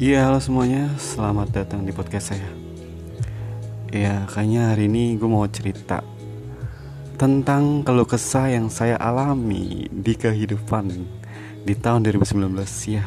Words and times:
Iya 0.00 0.32
halo 0.32 0.40
semuanya, 0.40 0.96
selamat 0.96 1.52
datang 1.52 1.84
di 1.84 1.92
podcast 1.92 2.32
saya. 2.32 2.48
Ya 3.92 4.24
kayaknya 4.32 4.72
hari 4.72 4.88
ini 4.88 5.20
gue 5.20 5.28
mau 5.28 5.44
cerita 5.44 6.00
Tentang 7.20 7.84
keluh 7.84 8.08
kesah 8.08 8.48
yang 8.48 8.72
saya 8.72 8.96
alami 8.96 9.92
di 9.92 10.16
kehidupan 10.16 10.88
Di 11.68 11.76
tahun 11.76 12.08
2019 12.08 12.48
ya 12.96 13.04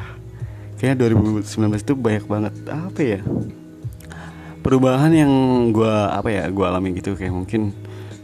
Kayaknya 0.78 1.18
2019 1.42 1.82
itu 1.82 1.94
banyak 1.98 2.26
banget 2.30 2.54
Apa 2.70 3.02
ya 3.02 3.26
Perubahan 4.62 5.18
yang 5.18 5.34
gue 5.74 5.96
apa 6.14 6.30
ya 6.30 6.46
gue 6.46 6.62
alami 6.62 6.94
gitu. 6.94 7.18
Kayak 7.18 7.34
mungkin 7.34 7.74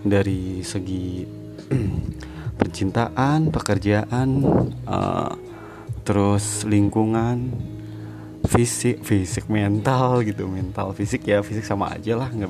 dari 0.05 0.61
segi 0.61 1.25
percintaan, 2.61 3.49
pekerjaan 3.49 4.29
uh, 4.85 5.33
Terus 6.05 6.69
lingkungan 6.69 7.78
fisik 8.49 9.05
fisik 9.05 9.45
mental 9.45 10.25
gitu 10.25 10.49
mental 10.49 10.89
fisik 10.97 11.21
ya 11.29 11.45
fisik 11.45 11.61
sama 11.61 11.93
aja 11.93 12.17
lah 12.17 12.33
nggak 12.33 12.49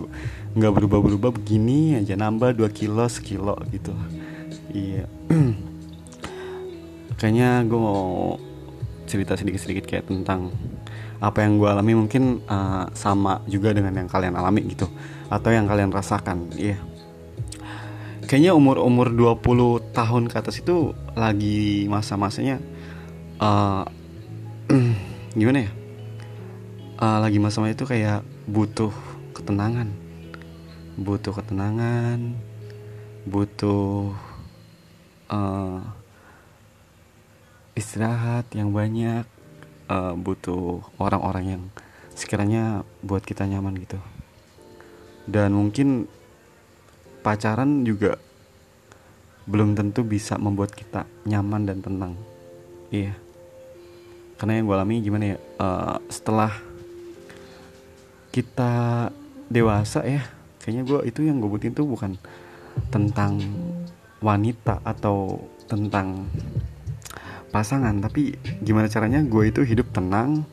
nggak 0.55 0.72
berubah 0.72 0.99
berubah 1.03 1.30
begini 1.35 1.99
aja 1.99 2.16
nambah 2.16 2.55
2 2.55 2.72
kilo 2.72 3.03
sekilo 3.12 3.59
gitu 3.67 3.91
iya. 4.72 5.05
Kayaknya 7.20 7.67
gue 7.67 7.75
mau 7.75 8.39
cerita 9.03 9.35
sedikit 9.35 9.59
sedikit 9.59 9.84
kayak 9.84 10.08
tentang 10.08 10.55
apa 11.20 11.44
yang 11.44 11.59
gue 11.59 11.67
alami 11.67 12.00
mungkin 12.00 12.47
uh, 12.47 12.88
sama 12.95 13.44
juga 13.52 13.75
dengan 13.75 13.91
yang 13.91 14.08
kalian 14.08 14.39
alami 14.39 14.72
gitu 14.72 14.88
atau 15.27 15.52
yang 15.52 15.67
kalian 15.67 15.91
rasakan 15.91 16.47
iya. 16.55 16.80
Kayaknya 18.23 18.55
umur 18.55 18.80
umur 18.80 19.11
20 19.11 19.91
tahun 19.91 20.23
ke 20.31 20.36
atas 20.39 20.63
itu 20.63 20.95
lagi 21.11 21.91
masa-masanya 21.91 22.63
uh, 23.44 23.84
gimana 25.39 25.67
ya 25.67 25.79
uh, 27.00 27.17
lagi 27.23 27.39
masa-masa 27.39 27.73
itu 27.73 27.88
kayak 27.88 28.22
butuh 28.45 28.92
ketenangan. 29.33 29.89
Butuh 31.00 31.31
ketenangan 31.31 32.50
butuh 33.28 34.16
uh, 35.28 35.80
istirahat 37.75 38.47
yang 38.56 38.72
banyak 38.72 39.28
uh, 39.91 40.14
butuh 40.16 40.83
orang-orang 40.97 41.45
yang 41.45 41.64
sekiranya 42.16 42.83
buat 43.03 43.23
kita 43.23 43.44
nyaman 43.47 43.75
gitu. 43.80 44.00
Dan 45.30 45.53
mungkin 45.56 46.09
pacaran 47.22 47.84
juga 47.86 48.17
belum 49.50 49.78
tentu 49.78 50.06
bisa 50.06 50.38
membuat 50.41 50.73
kita 50.73 51.06
nyaman 51.30 51.69
dan 51.69 51.78
tenang. 51.84 52.13
Iya. 52.89 53.13
Karena 54.39 54.58
yang 54.58 54.66
gue 54.72 54.75
alami 54.75 54.95
gimana 55.03 55.25
ya? 55.36 55.38
Uh, 55.59 55.97
setelah 56.08 56.69
kita 58.30 59.08
dewasa 59.49 60.05
ya. 60.05 60.23
Kayaknya 60.61 60.83
gue 60.85 60.99
itu 61.09 61.19
yang 61.25 61.41
gue 61.41 61.49
butuhin 61.49 61.73
tuh 61.73 61.88
bukan 61.88 62.17
tentang 62.94 63.41
wanita 64.19 64.83
atau 64.85 65.39
tentang 65.66 66.27
pasangan 67.50 67.97
tapi 67.97 68.38
gimana 68.61 68.85
caranya 68.91 69.25
gue 69.25 69.44
itu 69.50 69.66
hidup 69.66 69.89
tenang 69.89 70.45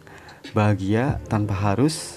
bahagia 0.57 1.21
tanpa 1.29 1.53
harus 1.53 2.17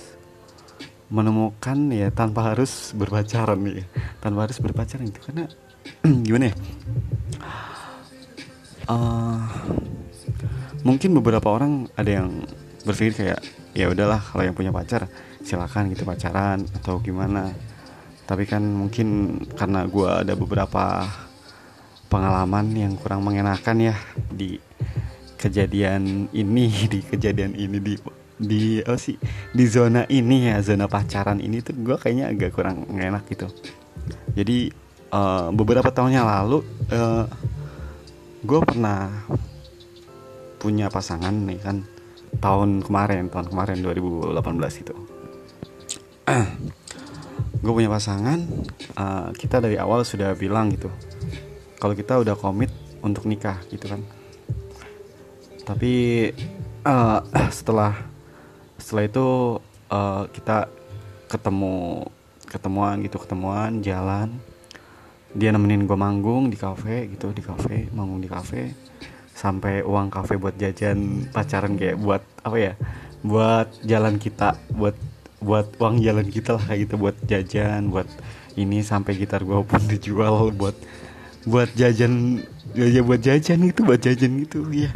menemukan 1.09 1.89
ya 1.89 2.13
tanpa 2.13 2.53
harus 2.53 2.93
berpacaran 2.93 3.59
nih. 3.59 3.85
Tanpa 4.21 4.47
harus 4.47 4.57
berpacaran 4.61 5.09
itu 5.09 5.19
karena 5.25 5.49
gimana 6.25 6.53
ya? 6.53 6.55
Uh, 8.89 9.45
mungkin 10.81 11.13
beberapa 11.13 11.45
orang 11.49 11.85
ada 11.93 12.23
yang 12.23 12.41
berpikir 12.87 13.13
kayak 13.13 13.39
ya 13.77 13.85
udahlah 13.91 14.17
kalau 14.17 14.41
yang 14.41 14.55
punya 14.57 14.73
pacar 14.73 15.05
silakan 15.50 15.89
gitu 15.89 16.05
pacaran 16.05 16.61
atau 16.78 17.02
gimana. 17.02 17.49
Tapi 18.30 18.45
kan 18.45 18.61
mungkin 18.61 19.42
karena 19.58 19.89
gue 19.89 20.05
ada 20.05 20.37
beberapa 20.37 21.10
pengalaman 22.14 22.70
yang 22.77 22.93
kurang 23.02 23.26
mengenakan 23.26 23.93
ya 23.93 23.95
di 24.30 24.61
kejadian 25.42 26.30
ini 26.30 26.70
di 26.93 26.99
kejadian 27.02 27.58
ini 27.58 27.77
di 27.82 27.93
di 28.39 28.80
oh 28.86 28.95
sih 28.95 29.17
di 29.52 29.65
zona 29.67 30.05
ini 30.08 30.54
ya 30.54 30.61
zona 30.61 30.86
pacaran 30.86 31.42
ini 31.42 31.60
tuh 31.66 31.73
gue 31.81 31.98
kayaknya 31.98 32.30
agak 32.30 32.54
kurang 32.54 32.86
enak 32.93 33.26
gitu. 33.33 33.49
Jadi 34.37 34.70
uh, 35.10 35.49
beberapa 35.49 35.89
tahun 35.89 36.21
yang 36.21 36.27
lalu 36.30 36.61
uh, 36.93 36.93
eh, 36.93 37.26
gue 38.45 38.60
pernah 38.61 39.10
punya 40.61 40.87
pasangan 40.92 41.33
nih 41.33 41.60
kan 41.60 41.77
tahun 42.37 42.86
kemarin 42.86 43.27
tahun 43.31 43.48
kemarin 43.52 43.77
2018 43.81 44.83
itu 44.86 44.95
gue 47.64 47.73
punya 47.73 47.90
pasangan 47.90 48.40
uh, 48.95 49.30
kita 49.34 49.60
dari 49.60 49.76
awal 49.82 50.06
sudah 50.06 50.32
bilang 50.38 50.72
gitu 50.72 50.88
kalau 51.80 51.95
kita 51.95 52.20
udah 52.20 52.36
komit 52.36 52.70
untuk 53.00 53.26
nikah 53.26 53.58
gitu 53.72 53.88
kan. 53.88 54.04
Tapi 55.64 55.94
uh, 56.84 57.20
setelah 57.58 57.95
setelah 58.76 59.04
itu 59.08 59.28
uh, 59.90 60.23
kita 60.30 60.67
ketemu 61.32 62.06
ketemuan 62.50 63.00
gitu 63.06 63.17
ketemuan 63.17 63.80
jalan. 63.80 64.36
Dia 65.30 65.54
nemenin 65.54 65.86
gue 65.86 65.94
manggung 65.94 66.50
di 66.50 66.58
kafe 66.58 67.06
gitu 67.14 67.30
di 67.32 67.42
kafe 67.46 67.88
manggung 67.96 68.20
di 68.20 68.30
kafe. 68.30 68.76
Sampai 69.32 69.80
uang 69.86 70.11
kafe 70.11 70.36
buat 70.36 70.60
jajan 70.60 71.32
pacaran 71.32 71.80
kayak 71.80 71.96
buat 71.96 72.22
apa 72.44 72.58
ya 72.60 72.73
buat 73.20 73.67
jalan 73.84 74.16
kita 74.20 74.56
buat 74.76 74.96
buat 75.39 75.72
uang 75.80 76.04
jalan 76.04 76.27
kita 76.27 76.60
lah 76.60 76.64
kayak 76.67 76.80
gitu 76.88 76.95
buat 77.00 77.16
jajan 77.26 77.92
buat 77.92 78.08
ini 78.60 78.83
sampai 78.83 79.16
gitar 79.16 79.44
gue 79.48 79.60
pun 79.64 79.82
dijual 79.88 80.52
buat 80.52 80.76
buat 81.48 81.72
jajan 81.73 82.44
ya 82.76 83.02
buat 83.02 83.23
jajan 83.23 83.64
itu 83.64 83.82
buat 83.88 84.04
jajan 84.04 84.44
gitu 84.44 84.67
ya 84.76 84.92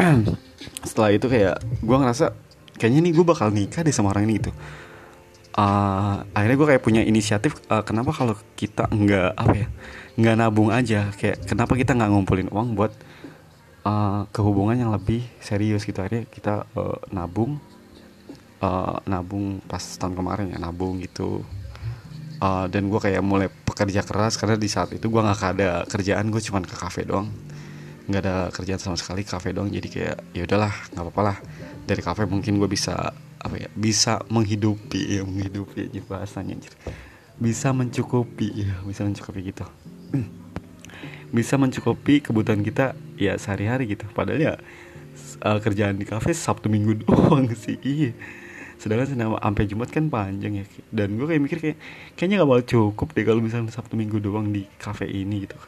setelah 0.88 1.10
itu 1.14 1.26
kayak 1.28 1.60
gue 1.62 1.96
ngerasa 1.96 2.34
kayaknya 2.80 3.00
nih 3.04 3.12
gue 3.12 3.24
bakal 3.28 3.48
nikah 3.52 3.84
deh 3.84 3.92
sama 3.92 4.16
orang 4.16 4.24
ini 4.24 4.40
gitu. 4.40 4.52
Uh, 5.50 6.24
akhirnya 6.32 6.56
gue 6.56 6.68
kayak 6.72 6.82
punya 6.82 7.02
inisiatif 7.04 7.58
uh, 7.68 7.82
kenapa 7.84 8.14
kalau 8.14 8.38
kita 8.54 8.86
nggak 8.88 9.34
apa 9.36 9.54
ya 9.54 9.68
nggak 10.16 10.34
nabung 10.40 10.70
aja? 10.72 11.12
Kayak 11.12 11.44
kenapa 11.44 11.76
kita 11.76 11.92
nggak 11.92 12.10
ngumpulin 12.10 12.48
uang 12.48 12.78
buat 12.78 12.92
uh, 13.84 14.24
kehubungan 14.32 14.80
yang 14.80 14.90
lebih 14.94 15.20
serius 15.44 15.84
gitu? 15.84 16.00
Akhirnya 16.00 16.24
kita 16.32 16.64
uh, 16.72 16.96
nabung 17.12 17.60
uh, 18.60 18.96
nabung 19.08 19.60
pas 19.64 19.80
tahun 19.80 20.14
kemarin 20.16 20.52
ya 20.54 20.58
nabung 20.60 21.00
gitu. 21.00 21.44
Uh, 22.40 22.64
dan 22.72 22.88
gue 22.88 22.96
kayak 22.96 23.20
mulai 23.20 23.52
pekerja 23.52 24.00
keras 24.00 24.40
karena 24.40 24.56
di 24.56 24.64
saat 24.64 24.96
itu 24.96 25.12
gue 25.12 25.20
nggak 25.20 25.60
ada 25.60 25.84
kerjaan 25.84 26.32
gue 26.32 26.40
cuman 26.40 26.64
ke 26.64 26.76
kafe 26.76 27.04
doang. 27.04 27.28
Nggak 28.08 28.20
ada 28.24 28.36
kerjaan 28.48 28.80
sama 28.80 28.96
sekali 28.96 29.24
kafe 29.28 29.52
doang. 29.52 29.68
Jadi 29.68 29.88
kayak 29.92 30.16
ya 30.32 30.48
udahlah 30.48 30.72
nggak 30.96 31.04
apa-apa 31.04 31.22
lah. 31.24 31.36
Dari 31.84 32.00
kafe 32.00 32.24
mungkin 32.24 32.56
gue 32.56 32.68
bisa 32.70 33.12
apa 33.40 33.56
ya 33.56 33.68
bisa 33.72 34.20
menghidupi 34.28 35.20
ya 35.20 35.24
menghidupi 35.28 35.88
ya 35.96 36.04
bahasanya 36.04 36.60
bisa 37.40 37.72
mencukupi 37.72 38.48
ya 38.64 38.72
bisa 38.84 39.04
mencukupi 39.04 39.40
gitu. 39.52 39.66
Bisa 41.30 41.54
mencukupi 41.54 42.18
kebutuhan 42.18 42.58
kita 42.58 42.98
ya 43.14 43.38
sehari-hari 43.38 43.94
gitu. 43.94 44.02
Padahal 44.10 44.42
ya 44.42 44.54
uh, 45.44 45.58
kerjaan 45.60 45.96
di 45.96 46.06
kafe 46.08 46.34
sabtu 46.34 46.66
minggu 46.66 46.98
doang 47.04 47.48
sih 47.54 47.78
iya 47.82 48.12
sedangkan 48.80 49.12
senama 49.12 49.36
sampai 49.36 49.64
jumat 49.68 49.92
kan 49.92 50.08
panjang 50.08 50.64
ya 50.64 50.64
dan 50.88 51.20
gue 51.20 51.28
kayak 51.28 51.42
mikir 51.44 51.58
kayak 51.60 51.76
kayaknya 52.16 52.40
gak 52.40 52.48
bakal 52.48 52.64
cukup 52.64 53.08
deh 53.12 53.24
kalau 53.28 53.40
misalnya 53.44 53.68
sabtu 53.68 53.92
minggu 53.92 54.16
doang 54.24 54.48
di 54.48 54.64
kafe 54.80 55.04
ini 55.04 55.44
gitu. 55.44 55.60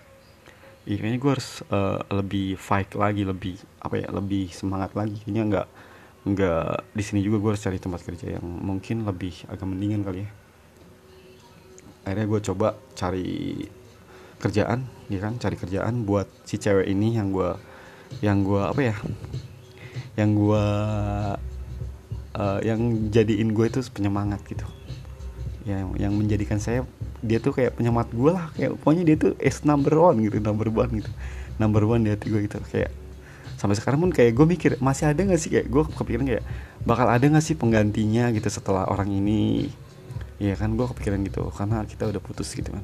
Iya 0.88 0.96
kayaknya 0.98 1.20
gue 1.20 1.30
harus 1.30 1.50
uh, 1.70 2.00
lebih 2.10 2.56
fight 2.56 2.90
lagi 2.96 3.22
lebih 3.22 3.60
apa 3.84 4.00
ya 4.00 4.08
lebih 4.08 4.48
semangat 4.50 4.96
lagi. 4.96 5.20
Kayaknya 5.22 5.44
nggak 5.44 5.66
nggak 6.22 6.66
di 6.96 7.02
sini 7.04 7.20
juga 7.20 7.36
gue 7.38 7.50
harus 7.54 7.62
cari 7.62 7.78
tempat 7.78 8.00
kerja 8.02 8.26
yang 8.40 8.46
mungkin 8.48 9.04
lebih 9.04 9.44
agak 9.46 9.66
mendingan 9.68 10.02
kali 10.02 10.24
ya. 10.24 10.30
Akhirnya 12.08 12.26
gue 12.26 12.40
coba 12.48 12.68
cari 12.96 13.28
kerjaan 14.40 14.88
ya 15.12 15.20
kan? 15.20 15.36
Cari 15.36 15.54
kerjaan 15.60 16.08
buat 16.08 16.26
si 16.48 16.56
cewek 16.58 16.88
ini 16.88 17.14
yang 17.20 17.30
gue 17.30 17.50
yang 18.24 18.40
gue 18.42 18.62
apa 18.64 18.80
ya 18.82 18.96
yang 20.18 20.34
gue 20.34 20.66
uh, 22.42 22.58
yang 22.66 23.08
jadiin 23.14 23.54
gue 23.54 23.66
itu 23.70 23.80
penyemangat 23.94 24.42
gitu. 24.50 24.66
Yang 25.62 25.94
yang 26.02 26.12
menjadikan 26.18 26.58
saya 26.58 26.82
dia 27.22 27.38
tuh 27.38 27.54
kayak 27.54 27.78
penyemangat 27.78 28.10
gue 28.10 28.30
lah. 28.34 28.50
Kayak 28.58 28.82
pokoknya 28.82 29.02
dia 29.06 29.16
tuh 29.16 29.32
is 29.38 29.62
number 29.62 29.94
one 29.94 30.18
gitu 30.26 30.42
number 30.42 30.66
one 30.66 30.90
gitu. 30.98 31.10
Number 31.62 31.86
one 31.86 32.02
di 32.02 32.10
hati 32.10 32.26
gue 32.26 32.42
gitu. 32.50 32.58
Kayak 32.66 32.90
sampai 33.54 33.78
sekarang 33.78 34.02
pun 34.02 34.10
kayak 34.10 34.34
gue 34.34 34.46
mikir 34.46 34.70
masih 34.82 35.14
ada 35.14 35.22
gak 35.22 35.38
sih? 35.38 35.54
Kayak 35.54 35.70
gue 35.70 35.82
kepikiran 35.94 36.26
kayak 36.26 36.44
bakal 36.82 37.06
ada 37.06 37.22
gak 37.22 37.44
sih 37.46 37.54
penggantinya 37.54 38.34
gitu 38.34 38.48
setelah 38.50 38.90
orang 38.90 39.14
ini? 39.14 39.70
Ya 40.42 40.58
kan 40.58 40.74
gue 40.74 40.86
kepikiran 40.90 41.22
gitu. 41.22 41.46
Karena 41.54 41.86
kita 41.86 42.10
udah 42.10 42.18
putus 42.18 42.50
gitu 42.50 42.74
kan. 42.74 42.82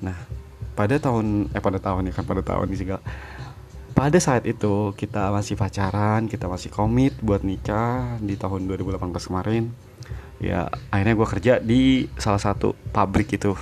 Nah 0.00 0.16
pada 0.72 0.94
tahun 0.96 1.52
eh 1.52 1.60
pada 1.60 1.82
tahun 1.82 2.08
ya 2.08 2.12
kan 2.14 2.24
pada 2.24 2.40
tahun 2.40 2.70
sih 2.72 2.86
pada 3.98 4.22
saat 4.22 4.46
itu 4.46 4.94
kita 4.94 5.34
masih 5.34 5.58
pacaran 5.58 6.30
kita 6.30 6.46
masih 6.46 6.70
komit 6.70 7.18
buat 7.18 7.42
nikah 7.42 8.22
di 8.22 8.38
tahun 8.38 8.70
2018 8.70 9.10
kemarin. 9.26 9.74
Ya 10.38 10.70
akhirnya 10.94 11.18
gue 11.18 11.26
kerja 11.26 11.52
di 11.58 12.06
salah 12.14 12.38
satu 12.38 12.78
pabrik 12.94 13.34
itu. 13.34 13.58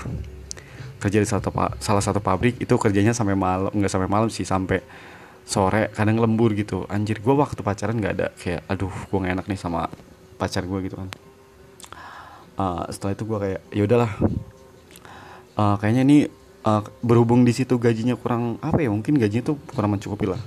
Kerja 1.00 1.24
di 1.24 1.28
satu 1.28 1.48
salah 1.80 2.04
satu 2.04 2.20
pabrik 2.20 2.60
itu 2.60 2.74
kerjanya 2.76 3.16
sampai 3.16 3.32
malam 3.32 3.72
nggak 3.72 3.88
sampai 3.88 4.12
malam 4.12 4.28
sih 4.28 4.44
sampai 4.44 4.84
sore 5.48 5.88
kadang 5.96 6.20
lembur 6.20 6.52
gitu. 6.52 6.84
Anjir 6.92 7.24
gue 7.24 7.32
waktu 7.32 7.64
pacaran 7.64 7.96
nggak 7.96 8.12
ada 8.20 8.28
kayak 8.36 8.60
aduh 8.68 8.92
gue 8.92 9.18
gak 9.24 9.32
enak 9.40 9.46
nih 9.48 9.56
sama 9.56 9.88
pacar 10.36 10.68
gue 10.68 10.78
gitu 10.84 11.00
kan. 11.00 11.08
Uh, 12.60 12.84
setelah 12.92 13.16
itu 13.16 13.24
gue 13.24 13.38
kayak 13.40 13.60
ya 13.72 13.82
udahlah. 13.88 14.12
Uh, 15.56 15.80
kayaknya 15.80 16.04
ini 16.04 16.18
uh, 16.66 16.82
berhubung 17.00 17.46
di 17.46 17.54
situ 17.54 17.78
gajinya 17.78 18.18
kurang 18.18 18.58
apa 18.58 18.82
ya 18.82 18.90
mungkin 18.90 19.16
gajinya 19.16 19.54
tuh 19.54 19.56
kurang 19.70 19.94
mencukupi 19.94 20.26
lah. 20.26 20.40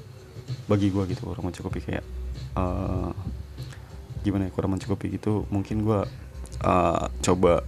Bagi 0.67 0.91
gue 0.91 1.03
gitu 1.15 1.23
kurang 1.25 1.47
mencukupi. 1.47 1.79
Kayak 1.79 2.05
uh, 2.59 3.15
gimana 4.21 4.47
ya 4.47 4.51
kurang 4.51 4.75
mencukupi 4.75 5.15
gitu. 5.15 5.47
Mungkin 5.47 5.87
gue 5.87 5.99
uh, 6.67 7.05
coba 7.23 7.63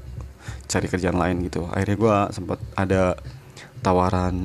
cari 0.67 0.87
kerjaan 0.91 1.17
lain 1.17 1.47
gitu. 1.47 1.65
Akhirnya 1.71 1.97
gue 1.97 2.15
sempat 2.35 2.59
ada 2.75 3.15
tawaran 3.79 4.35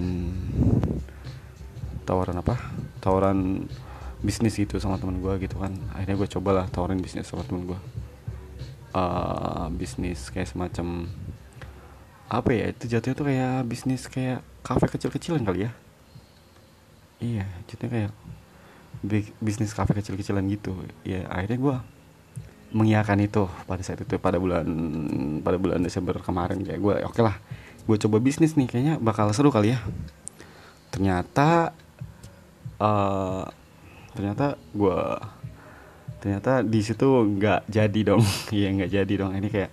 tawaran 2.07 2.39
apa? 2.39 2.55
Tawaran 3.03 3.67
bisnis 4.25 4.57
gitu 4.57 4.79
sama 4.79 4.97
teman 4.97 5.19
gue 5.19 5.35
gitu 5.43 5.59
kan. 5.59 5.75
Akhirnya 5.93 6.17
gue 6.17 6.29
cobalah 6.31 6.65
tawarin 6.71 7.03
bisnis 7.03 7.27
sama 7.27 7.43
teman 7.45 7.69
gue 7.69 7.81
uh, 8.97 9.69
bisnis 9.77 10.33
kayak 10.33 10.49
semacam 10.49 11.05
apa 12.27 12.51
ya 12.51 12.75
itu 12.75 12.91
jatuhnya 12.91 13.15
tuh 13.15 13.27
kayak 13.31 13.55
bisnis 13.71 14.11
kayak 14.11 14.43
kafe 14.67 14.91
kecil-kecilan 14.91 15.47
kali 15.47 15.71
ya? 15.71 15.73
Iya 17.23 17.47
jatuhnya 17.71 17.91
kayak 17.95 18.13
bisnis 19.39 19.71
kafe 19.71 19.95
kecil-kecilan 19.95 20.43
gitu. 20.51 20.75
Ya 21.07 21.31
akhirnya 21.31 21.59
gue 21.63 21.77
mengiyakan 22.75 23.23
itu 23.23 23.47
pada 23.71 23.83
saat 23.87 24.03
itu 24.03 24.19
pada 24.19 24.43
bulan 24.43 24.67
pada 25.41 25.57
bulan 25.57 25.81
Desember 25.87 26.19
kemarin. 26.19 26.59
Kayak 26.67 26.81
gue 26.83 26.95
oke 27.07 27.15
okay 27.15 27.23
lah 27.23 27.37
gue 27.87 27.97
coba 28.03 28.19
bisnis 28.19 28.59
nih 28.59 28.67
kayaknya 28.67 28.95
bakal 28.99 29.31
seru 29.31 29.55
kali 29.55 29.79
ya. 29.79 29.81
Ternyata 30.91 31.71
uh, 32.83 33.47
ternyata 34.19 34.59
gue 34.75 34.99
ternyata 36.19 36.67
di 36.67 36.81
situ 36.83 37.07
nggak 37.07 37.71
jadi 37.71 38.01
dong. 38.03 38.23
Iya 38.51 38.69
nggak 38.75 38.91
jadi 38.91 39.15
dong. 39.15 39.31
Ini 39.39 39.47
kayak 39.47 39.71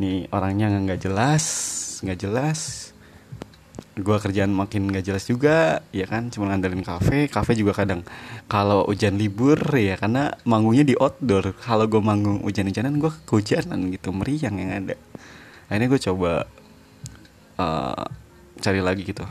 nih 0.00 0.32
orangnya 0.32 0.72
nggak 0.72 1.04
jelas 1.04 1.79
nggak 2.04 2.18
jelas. 2.20 2.92
Gue 4.00 4.16
kerjaan 4.16 4.52
makin 4.52 4.88
nggak 4.88 5.04
jelas 5.12 5.24
juga 5.28 5.84
ya 5.92 6.08
kan? 6.08 6.32
Cuma 6.32 6.48
ngandelin 6.52 6.84
kafe. 6.84 7.28
Kafe 7.28 7.56
juga 7.56 7.76
kadang 7.76 8.04
kalau 8.48 8.88
hujan 8.88 9.20
libur 9.20 9.60
ya 9.76 10.00
karena 10.00 10.34
manggungnya 10.48 10.84
di 10.84 10.94
outdoor. 10.96 11.56
Kalau 11.60 11.84
gue 11.86 12.00
manggung 12.00 12.40
hujan-hujanan 12.44 12.96
gue 12.96 13.12
kehujanan 13.28 13.92
gitu 13.92 14.12
meriang 14.12 14.56
yang 14.56 14.70
ada. 14.84 14.96
Akhirnya 15.68 15.86
gue 15.86 16.00
coba 16.00 16.32
uh, 17.60 18.04
cari 18.60 18.80
lagi 18.80 19.02
gitu. 19.04 19.24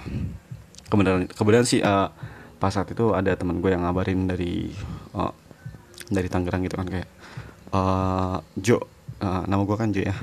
Kemudian 0.89 1.30
kemudian 1.30 1.63
sih 1.65 1.81
uh, 1.81 2.10
pas 2.60 2.74
saat 2.74 2.92
itu 2.92 3.15
ada 3.15 3.33
teman 3.39 3.63
gue 3.63 3.72
yang 3.72 3.88
ngabarin 3.88 4.27
dari 4.27 4.69
uh, 5.15 5.31
dari 6.10 6.27
Tangerang 6.27 6.65
gitu 6.65 6.75
kan 6.75 6.88
kayak 6.89 7.10
uh, 7.72 8.38
Jo 8.57 8.81
uh, 9.22 9.44
nama 9.48 9.62
gue 9.63 9.77
kan 9.77 9.89
Jo 9.94 10.04
ya 10.04 10.15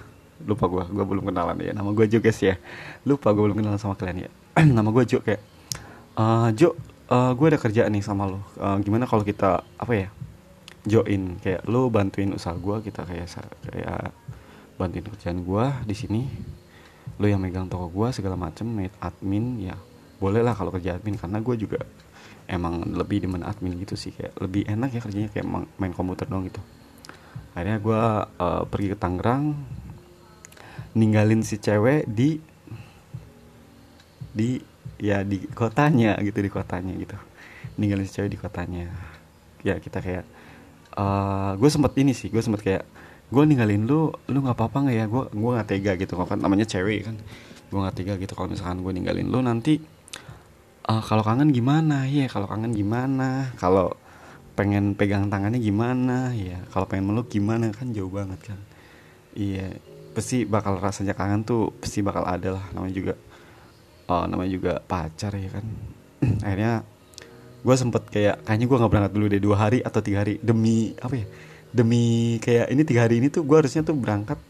lupa 0.46 0.70
gue 0.70 0.84
gue 0.94 1.04
belum 1.04 1.24
kenalan 1.28 1.58
ya 1.58 1.74
nama 1.74 1.90
gue 1.90 2.06
Jo 2.06 2.18
guys 2.22 2.38
ya 2.38 2.54
lupa 3.02 3.34
gue 3.34 3.42
belum 3.42 3.58
kenalan 3.58 3.80
sama 3.82 3.98
kalian 3.98 4.26
ya 4.26 4.30
nama 4.76 4.88
gue 4.94 5.04
Jo 5.04 5.18
kayak 5.20 5.42
uh, 6.14 6.48
Jo 6.54 6.78
uh, 7.10 7.34
gue 7.34 7.46
ada 7.50 7.58
kerjaan 7.58 7.90
nih 7.90 8.06
sama 8.06 8.30
lo 8.30 8.40
uh, 8.62 8.78
gimana 8.78 9.10
kalau 9.10 9.26
kita 9.26 9.66
apa 9.76 9.92
ya 9.92 10.08
join? 10.86 11.36
Kayak 11.42 11.66
lo 11.66 11.90
bantuin 11.90 12.30
usaha 12.32 12.54
gue 12.54 12.76
kita 12.86 13.02
kayak 13.02 13.26
kayak 13.66 14.14
bantuin 14.78 15.04
kerjaan 15.04 15.42
gue 15.42 15.64
di 15.84 15.94
sini. 15.98 16.22
Lo 17.18 17.26
yang 17.26 17.42
megang 17.42 17.66
toko 17.66 17.90
gue 17.90 18.08
segala 18.14 18.38
macem 18.38 18.64
made 18.64 18.94
admin 19.02 19.58
ya 19.60 19.76
boleh 20.22 20.40
lah 20.40 20.54
kalau 20.54 20.70
kerja 20.70 20.96
admin. 20.96 21.18
Karena 21.18 21.42
gue 21.42 21.54
juga 21.58 21.82
emang 22.46 22.86
lebih 22.86 23.26
demen 23.26 23.42
admin 23.42 23.74
gitu 23.82 23.98
sih 23.98 24.14
kayak 24.14 24.38
lebih 24.38 24.62
enak 24.70 24.94
ya 24.94 25.00
kerjanya 25.02 25.28
kayak 25.34 25.46
main 25.76 25.92
komputer 25.92 26.30
dong 26.30 26.46
gitu. 26.46 26.62
Akhirnya 27.52 27.82
gue 27.82 28.02
uh, 28.38 28.62
pergi 28.70 28.94
ke 28.94 28.96
Tangerang 28.96 29.44
ninggalin 30.96 31.44
si 31.44 31.60
cewek 31.60 32.08
di 32.08 32.40
di 34.32 34.56
ya 34.96 35.20
di 35.20 35.44
kotanya 35.52 36.16
gitu 36.24 36.40
di 36.40 36.48
kotanya 36.48 36.96
gitu. 36.96 37.16
Ninggalin 37.76 38.08
si 38.08 38.16
cewek 38.16 38.32
di 38.32 38.40
kotanya. 38.40 38.88
Ya 39.60 39.76
kita 39.76 40.00
kayak 40.00 40.24
uh, 40.96 41.52
gue 41.60 41.68
sempet 41.68 41.92
ini 42.00 42.16
sih 42.16 42.32
gue 42.32 42.40
sempet 42.40 42.64
kayak 42.64 42.84
gue 43.28 43.42
ninggalin 43.44 43.84
lu 43.84 44.08
lu 44.32 44.38
nggak 44.40 44.56
apa-apa 44.56 44.88
nggak 44.88 44.96
ya? 44.96 45.04
Gue 45.04 45.24
gue 45.28 45.50
nggak 45.52 45.68
tega 45.68 45.92
gitu. 46.00 46.16
Kan 46.16 46.40
namanya 46.40 46.64
cewek 46.64 47.12
kan 47.12 47.16
gue 47.68 47.78
nggak 47.78 47.96
tega 47.96 48.14
gitu. 48.16 48.32
Kalau 48.32 48.48
misalkan 48.48 48.80
gue 48.80 48.92
ninggalin 48.96 49.28
lu 49.28 49.44
nanti 49.44 49.76
uh, 50.88 51.02
kalau 51.04 51.20
kangen 51.20 51.52
gimana? 51.52 52.08
Ya 52.08 52.24
kalau 52.24 52.48
kangen 52.48 52.72
gimana? 52.72 53.52
Kalau 53.60 54.00
pengen 54.56 54.96
pegang 54.96 55.28
tangannya 55.28 55.60
gimana? 55.60 56.32
Ya 56.32 56.64
kalau 56.72 56.88
pengen 56.88 57.12
meluk 57.12 57.28
gimana? 57.28 57.68
Kan 57.76 57.92
jauh 57.92 58.08
banget 58.08 58.40
kan. 58.40 58.60
Iya 59.36 59.76
pasti 60.16 60.48
bakal 60.48 60.80
rasanya 60.80 61.12
kangen 61.12 61.44
tuh 61.44 61.76
pasti 61.76 62.00
bakal 62.00 62.24
ada 62.24 62.56
lah. 62.56 62.64
Namanya 62.72 62.94
juga 62.96 63.14
uh, 64.08 64.24
namanya 64.24 64.50
juga 64.56 64.72
pacar 64.80 65.36
ya 65.36 65.52
kan. 65.52 65.64
Akhirnya 66.46 66.80
gue 67.60 67.76
sempet 67.76 68.02
kayak 68.08 68.48
kayaknya 68.48 68.66
gue 68.72 68.76
nggak 68.80 68.92
berangkat 68.96 69.12
dulu 69.12 69.26
deh 69.28 69.42
dua 69.44 69.56
hari 69.68 69.84
atau 69.84 70.00
tiga 70.00 70.24
hari. 70.24 70.40
Demi 70.40 70.96
apa 70.96 71.14
ya 71.20 71.26
demi 71.76 72.40
kayak 72.40 72.72
ini 72.72 72.82
tiga 72.88 73.04
hari 73.04 73.20
ini 73.20 73.28
tuh 73.28 73.44
gue 73.44 73.56
harusnya 73.60 73.84
tuh 73.84 73.92
berangkat 73.92 74.40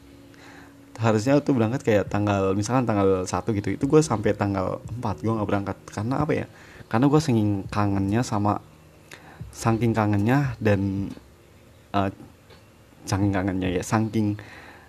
harusnya 0.96 1.42
tuh 1.42 1.52
berangkat 1.52 1.82
kayak 1.82 2.04
tanggal 2.06 2.54
misalkan 2.54 2.86
tanggal 2.86 3.26
satu 3.26 3.50
gitu 3.52 3.74
itu 3.74 3.84
gue 3.84 4.00
sampai 4.00 4.32
tanggal 4.32 4.80
4 5.02 5.24
gue 5.26 5.32
nggak 5.34 5.48
berangkat. 5.50 5.76
Karena 5.90 6.22
apa 6.22 6.32
ya 6.32 6.46
karena 6.86 7.10
gue 7.10 7.20
saking 7.20 7.50
kangennya 7.66 8.22
sama 8.22 8.62
saking 9.50 9.90
kangennya 9.90 10.54
dan 10.62 11.10
uh, 11.90 12.08
saking 13.08 13.32
kangennya 13.34 13.68
ya 13.80 13.82
saking 13.82 14.38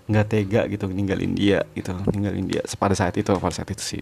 nggak 0.08 0.26
tega 0.32 0.62
gitu 0.72 0.88
ninggalin 0.88 1.36
dia 1.36 1.68
gitu 1.76 1.92
ninggalin 2.16 2.48
dia. 2.48 2.64
Pada 2.80 2.96
saat 2.96 3.16
itu 3.20 3.28
pada 3.28 3.54
saat 3.54 3.68
itu 3.68 3.84
sih. 3.84 4.02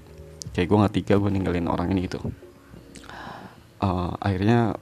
Kayak 0.54 0.68
gue 0.70 0.78
nggak 0.78 0.94
tega 1.02 1.16
gue 1.18 1.32
ninggalin 1.34 1.66
orang 1.66 1.90
ini 1.92 2.06
gitu. 2.06 2.22
Uh, 3.82 4.14
akhirnya 4.22 4.78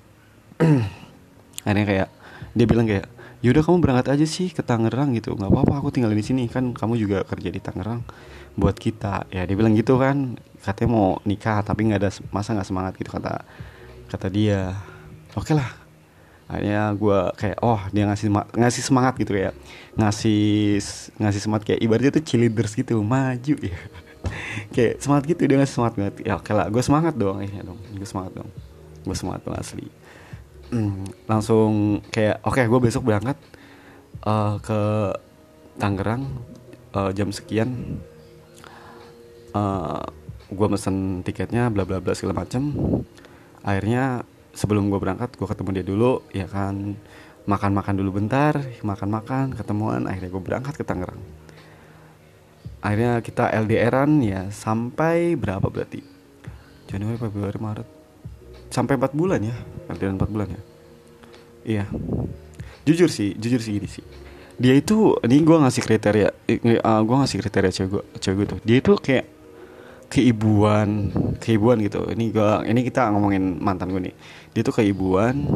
akhirnya 1.66 1.86
kayak 1.88 2.10
dia 2.54 2.66
bilang 2.68 2.86
kayak 2.86 3.08
yaudah 3.44 3.64
kamu 3.64 3.78
berangkat 3.84 4.08
aja 4.20 4.26
sih 4.28 4.52
ke 4.52 4.62
Tangerang 4.62 5.16
gitu. 5.16 5.34
Nggak 5.40 5.50
apa-apa 5.50 5.74
aku 5.80 5.90
tinggal 5.96 6.12
di 6.12 6.24
sini. 6.24 6.46
Kan 6.52 6.76
kamu 6.76 7.00
juga 7.00 7.24
kerja 7.24 7.50
di 7.50 7.60
Tangerang 7.64 8.04
buat 8.60 8.76
kita. 8.76 9.32
Ya 9.32 9.48
dia 9.48 9.56
bilang 9.56 9.74
gitu 9.74 9.96
kan. 9.96 10.36
Katanya 10.60 10.90
mau 10.92 11.08
nikah 11.24 11.64
tapi 11.64 11.88
nggak 11.88 12.00
ada 12.04 12.12
masa 12.36 12.56
nggak 12.56 12.68
semangat 12.68 12.94
gitu 13.00 13.10
kata 13.12 13.44
kata 14.12 14.28
dia. 14.28 14.76
Oke 15.34 15.56
okay 15.56 15.56
lah 15.58 15.83
akhirnya 16.54 16.94
gue 16.94 17.20
kayak 17.34 17.58
oh 17.66 17.82
dia 17.90 18.06
ngasih 18.06 18.30
ngasih 18.30 18.84
semangat 18.86 19.18
gitu 19.18 19.34
kayak 19.34 19.58
ngasih 19.98 20.78
ngasih 21.18 21.42
semangat 21.42 21.64
kayak 21.74 21.82
ibaratnya 21.82 22.14
tuh 22.14 22.24
cheerleaders 22.24 22.78
gitu 22.78 23.02
maju 23.02 23.56
ya. 23.58 23.78
Kayak 24.72 25.04
semangat 25.04 25.24
gitu 25.28 25.42
dia 25.44 25.58
ngasih 25.60 25.76
semangat 25.76 25.94
banget. 26.00 26.16
Ya 26.24 26.40
oke 26.40 26.52
lah 26.56 26.72
gue 26.72 26.80
semangat 26.80 27.18
dong 27.20 27.44
ya 27.44 27.60
dong 27.66 27.76
gue 27.82 28.08
semangat 28.08 28.32
dong. 28.38 28.50
Gue 29.04 29.16
semangat 29.18 29.42
dong 29.44 29.58
asli. 29.58 29.88
Hmm, 30.72 31.04
langsung 31.28 32.00
kayak 32.08 32.40
oke 32.46 32.56
okay, 32.56 32.66
gue 32.70 32.80
besok 32.80 33.04
berangkat 33.04 33.36
uh, 34.24 34.56
ke 34.64 34.80
Tangerang 35.76 36.24
uh, 36.94 37.12
jam 37.12 37.34
sekian. 37.34 38.00
Uh, 39.52 40.02
gue 40.54 40.68
mesen 40.70 41.26
tiketnya 41.26 41.68
bla 41.74 41.84
bla 41.84 42.00
bla 42.00 42.14
segala 42.14 42.46
macem. 42.46 42.72
Akhirnya 43.66 44.24
sebelum 44.54 44.88
gue 44.94 45.02
berangkat 45.02 45.34
gue 45.34 45.48
ketemu 45.50 45.70
dia 45.82 45.86
dulu 45.86 46.14
ya 46.32 46.48
kan. 46.48 46.96
Makan-makan 47.44 48.00
dulu 48.00 48.24
bentar 48.24 48.56
makan-makan 48.88 49.52
ketemuan 49.52 50.08
akhirnya 50.08 50.32
gue 50.32 50.44
berangkat 50.44 50.80
ke 50.80 50.84
Tangerang. 50.88 51.20
Akhirnya 52.80 53.20
kita 53.20 53.52
LDRan 53.52 54.24
ya 54.24 54.48
sampai 54.48 55.36
berapa 55.36 55.68
berarti? 55.68 56.00
Januari 56.88 57.20
Februari 57.20 57.60
Maret. 57.60 57.88
Sampai 58.72 58.96
4 58.96 59.12
bulan 59.12 59.44
ya? 59.44 59.56
LDRan 59.92 60.16
4 60.16 60.34
bulan 60.34 60.48
ya? 60.52 60.62
Iya. 61.64 61.86
Jujur 62.84 63.08
sih 63.08 63.36
jujur 63.40 63.60
sih 63.60 63.80
gini 63.80 63.88
sih. 63.88 64.04
Dia 64.60 64.76
itu 64.78 65.18
ini 65.26 65.42
gue 65.42 65.58
ngasih 65.58 65.82
kriteria 65.84 66.30
uh, 66.30 66.80
eh, 66.80 67.02
gue 67.04 67.16
ngasih 67.18 67.38
kriteria 67.44 67.72
cewek 67.72 67.90
gue 67.90 68.04
cewek 68.20 68.36
gue 68.36 68.48
tuh. 68.56 68.60
Dia 68.64 68.78
itu 68.80 68.94
kayak 69.00 69.26
keibuan 70.14 71.10
keibuan 71.42 71.82
gitu. 71.82 72.06
Ini 72.14 72.30
gua 72.30 72.62
ini 72.62 72.86
kita 72.86 73.10
ngomongin 73.10 73.58
mantan 73.58 73.90
gue 73.90 74.14
nih. 74.14 74.16
Dia 74.54 74.62
tuh 74.62 74.78
keibuan 74.78 75.50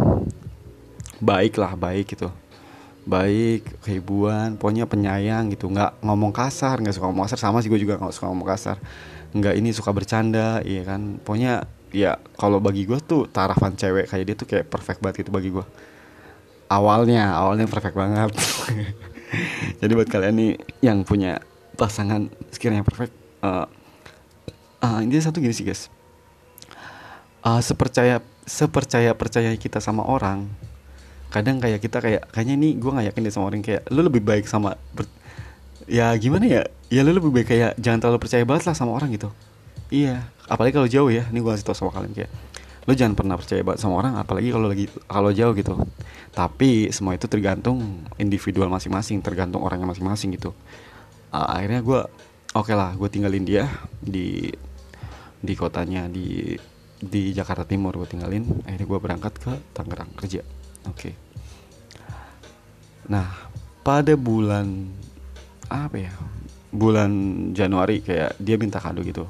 baik 1.22 1.62
lah 1.62 1.78
baik 1.78 2.18
gitu. 2.18 2.34
Baik 3.06 3.86
keibuan 3.86 4.58
pokoknya 4.58 4.90
penyayang 4.90 5.54
gitu. 5.54 5.70
Nggak 5.70 6.02
ngomong 6.02 6.34
kasar 6.34 6.82
nggak 6.82 6.98
suka 6.98 7.06
ngomong 7.06 7.30
kasar. 7.30 7.38
Sama 7.38 7.62
sih 7.62 7.70
gue 7.70 7.78
juga 7.78 8.02
nggak 8.02 8.18
suka 8.18 8.34
ngomong 8.34 8.50
kasar. 8.50 8.82
Nggak 9.38 9.54
ini 9.62 9.70
suka 9.78 9.94
bercanda 9.94 10.66
iya 10.66 10.82
kan. 10.82 11.22
Pokoknya 11.22 11.70
ya 11.94 12.18
kalau 12.36 12.58
bagi 12.58 12.90
gue 12.90 12.98
tuh 13.06 13.30
tarafan 13.30 13.78
cewek 13.78 14.10
kayak 14.10 14.26
dia 14.26 14.36
tuh 14.36 14.48
kayak 14.50 14.66
perfect 14.68 15.00
banget 15.00 15.24
itu 15.24 15.32
bagi 15.32 15.54
gue 15.54 15.64
awalnya 16.68 17.38
awalnya 17.38 17.70
perfect 17.70 17.94
banget. 17.94 18.34
Jadi 19.80 19.92
buat 19.94 20.10
kalian 20.10 20.36
nih 20.36 20.52
yang 20.82 21.06
punya 21.06 21.40
pasangan 21.78 22.32
sekiranya 22.50 22.82
perfect 22.82 23.14
uh, 23.46 23.70
uh, 24.84 25.00
intinya 25.01 25.24
satu 25.29 25.41
gini 25.41 25.53
sih 25.53 25.65
guys. 25.65 25.89
Uh, 27.46 27.62
sepercaya 27.63 28.19
sepercaya 28.43 29.12
percaya 29.15 29.51
kita 29.55 29.79
sama 29.79 30.03
orang 30.03 30.50
kadang 31.27 31.60
kayak 31.60 31.84
kita 31.84 32.00
kayak 32.00 32.24
kayaknya 32.31 32.55
nih 32.55 32.72
gue 32.79 32.91
nggak 32.91 33.07
yakin 33.12 33.22
deh 33.27 33.34
sama 33.36 33.46
orang 33.51 33.60
kayak 33.60 33.84
lu 33.91 34.00
lebih 34.00 34.24
baik 34.24 34.48
sama 34.48 34.79
ber, 34.96 35.03
ya 35.88 36.12
gimana 36.15 36.48
ya? 36.48 36.62
Ya 36.88 37.03
lu 37.03 37.12
lebih 37.12 37.31
baik 37.36 37.48
kayak 37.51 37.72
jangan 37.79 38.00
terlalu 38.00 38.19
percaya 38.24 38.43
banget 38.48 38.72
lah 38.72 38.75
sama 38.75 38.96
orang 38.96 39.12
gitu. 39.12 39.29
Iya 39.91 40.27
apalagi 40.48 40.74
kalau 40.75 40.88
jauh 40.88 41.12
ya 41.12 41.27
ini 41.27 41.43
gue 41.43 41.51
kasih 41.51 41.67
tau 41.67 41.75
sama 41.75 41.91
kalian 41.91 42.15
kayak 42.15 42.31
lu 42.88 42.96
jangan 42.96 43.19
pernah 43.19 43.36
percaya 43.36 43.62
banget 43.67 43.79
sama 43.84 44.00
orang 44.00 44.15
apalagi 44.15 44.48
kalau 44.55 44.67
lagi 44.72 44.86
kalau 45.07 45.29
jauh 45.36 45.53
gitu. 45.55 45.72
Tapi 46.31 46.88
semua 46.96 47.19
itu 47.19 47.27
tergantung 47.27 48.07
individual 48.15 48.72
masing-masing 48.72 49.19
tergantung 49.19 49.67
orangnya 49.67 49.91
masing-masing 49.91 50.31
gitu. 50.39 50.55
Uh, 51.27 51.48
akhirnya 51.60 51.84
gue 51.84 52.00
oke 52.58 52.74
okay 52.74 52.76
lah 52.76 52.98
gue 52.98 53.10
tinggalin 53.14 53.46
dia 53.46 53.70
di 54.02 54.50
di 55.38 55.54
kotanya 55.54 56.10
di 56.10 56.58
di 56.98 57.30
Jakarta 57.30 57.64
Timur 57.64 57.94
gue 57.94 58.10
tinggalin. 58.10 58.44
Akhirnya 58.66 58.88
gue 58.90 59.00
berangkat 59.00 59.34
ke 59.38 59.54
Tangerang 59.74 60.10
kerja. 60.18 60.42
Oke. 60.90 61.14
Okay. 61.14 61.14
nah 63.08 63.24
pada 63.88 64.20
bulan 64.20 64.84
apa 65.72 65.96
ya 65.96 66.12
bulan 66.76 67.12
Januari 67.56 68.04
kayak 68.04 68.36
dia 68.42 68.60
minta 68.60 68.82
kado 68.82 69.00
gitu. 69.06 69.24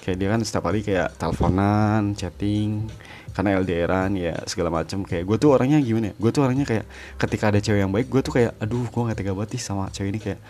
Kayak 0.00 0.16
dia 0.16 0.28
kan 0.32 0.40
setiap 0.40 0.64
hari 0.72 0.80
kayak 0.80 1.12
teleponan 1.20 2.16
chatting 2.16 2.88
karena 3.36 3.60
LDRan 3.60 4.16
ya 4.16 4.34
segala 4.48 4.72
macam 4.72 5.04
kayak 5.04 5.28
gue 5.28 5.36
tuh 5.36 5.52
orangnya 5.52 5.78
gimana 5.84 6.10
ya 6.10 6.14
gue 6.16 6.30
tuh 6.32 6.42
orangnya 6.42 6.66
kayak 6.66 6.88
ketika 7.20 7.44
ada 7.52 7.60
cewek 7.60 7.84
yang 7.84 7.92
baik 7.92 8.08
gue 8.08 8.18
tuh 8.24 8.32
kayak 8.34 8.56
aduh 8.58 8.88
gue 8.88 9.02
gak 9.04 9.18
tega 9.20 9.36
banget 9.36 9.60
sama 9.60 9.92
cewek 9.92 10.16
ini. 10.16 10.20
Kayak 10.22 10.40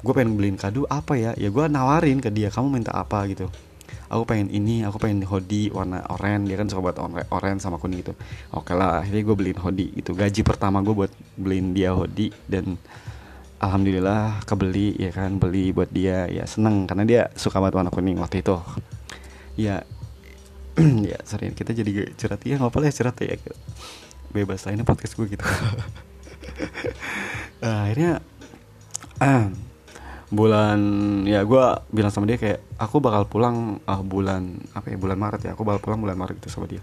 gue 0.00 0.12
pengen 0.16 0.34
beliin 0.34 0.56
kado 0.56 0.88
apa 0.88 1.14
ya? 1.20 1.36
Ya 1.36 1.52
gue 1.52 1.64
nawarin 1.68 2.24
ke 2.24 2.32
dia 2.32 2.48
kamu 2.48 2.80
minta 2.80 2.96
apa? 2.96 3.28
Gitu. 3.28 3.52
Aku 4.12 4.28
pengen 4.28 4.52
ini 4.52 4.84
aku 4.84 5.00
pengen 5.00 5.24
hoodie 5.24 5.72
warna 5.72 6.04
oranye. 6.08 6.52
Dia 6.52 6.56
kan 6.60 6.68
suka 6.68 6.80
buat 6.84 6.96
oranye 7.32 7.60
sama 7.60 7.80
kuning 7.80 8.04
gitu. 8.04 8.12
Oke 8.52 8.76
lah 8.76 9.00
akhirnya 9.00 9.24
gue 9.24 9.36
beliin 9.36 9.58
hoodie 9.60 9.88
itu 9.96 10.12
gaji 10.12 10.44
pertama 10.44 10.84
gue 10.84 10.92
buat 10.92 11.12
beliin 11.40 11.72
dia 11.72 11.96
hoodie 11.96 12.28
dan 12.44 12.76
alhamdulillah 13.62 14.42
kebeli 14.44 14.98
ya 15.00 15.16
kan 15.16 15.40
beli 15.40 15.72
buat 15.72 15.88
dia. 15.88 16.28
Ya 16.28 16.44
seneng 16.44 16.84
karena 16.84 17.04
dia 17.08 17.22
suka 17.40 17.56
banget 17.62 17.80
warna 17.80 17.90
kuning 17.94 18.20
waktu 18.20 18.44
itu. 18.44 18.60
Ya 19.56 19.80
ya 21.08 21.18
sorry 21.24 21.56
kita 21.56 21.72
jadi 21.72 22.12
curhat. 22.12 22.44
Ya 22.44 22.60
nggak 22.60 22.68
apa-apa 22.68 22.88
ya 22.88 22.92
curhat 22.92 23.16
ya. 23.22 23.36
Bebas 24.32 24.64
lah 24.68 24.76
ini 24.76 24.84
podcast 24.84 25.16
gue 25.16 25.24
gitu. 25.24 25.44
Uh, 27.64 27.80
akhirnya 27.88 28.20
uh, 29.24 29.48
bulan 30.32 30.80
ya 31.28 31.44
gue 31.44 31.64
bilang 31.92 32.08
sama 32.08 32.24
dia 32.24 32.40
kayak 32.40 32.64
aku 32.80 33.04
bakal 33.04 33.28
pulang 33.28 33.84
uh, 33.84 34.00
bulan 34.00 34.56
apa 34.72 34.88
ya 34.88 34.96
bulan 34.96 35.20
Maret 35.20 35.44
ya 35.44 35.50
aku 35.52 35.60
bakal 35.60 35.84
pulang 35.84 36.00
bulan 36.00 36.16
Maret 36.16 36.40
itu 36.40 36.48
sama 36.48 36.64
dia. 36.64 36.80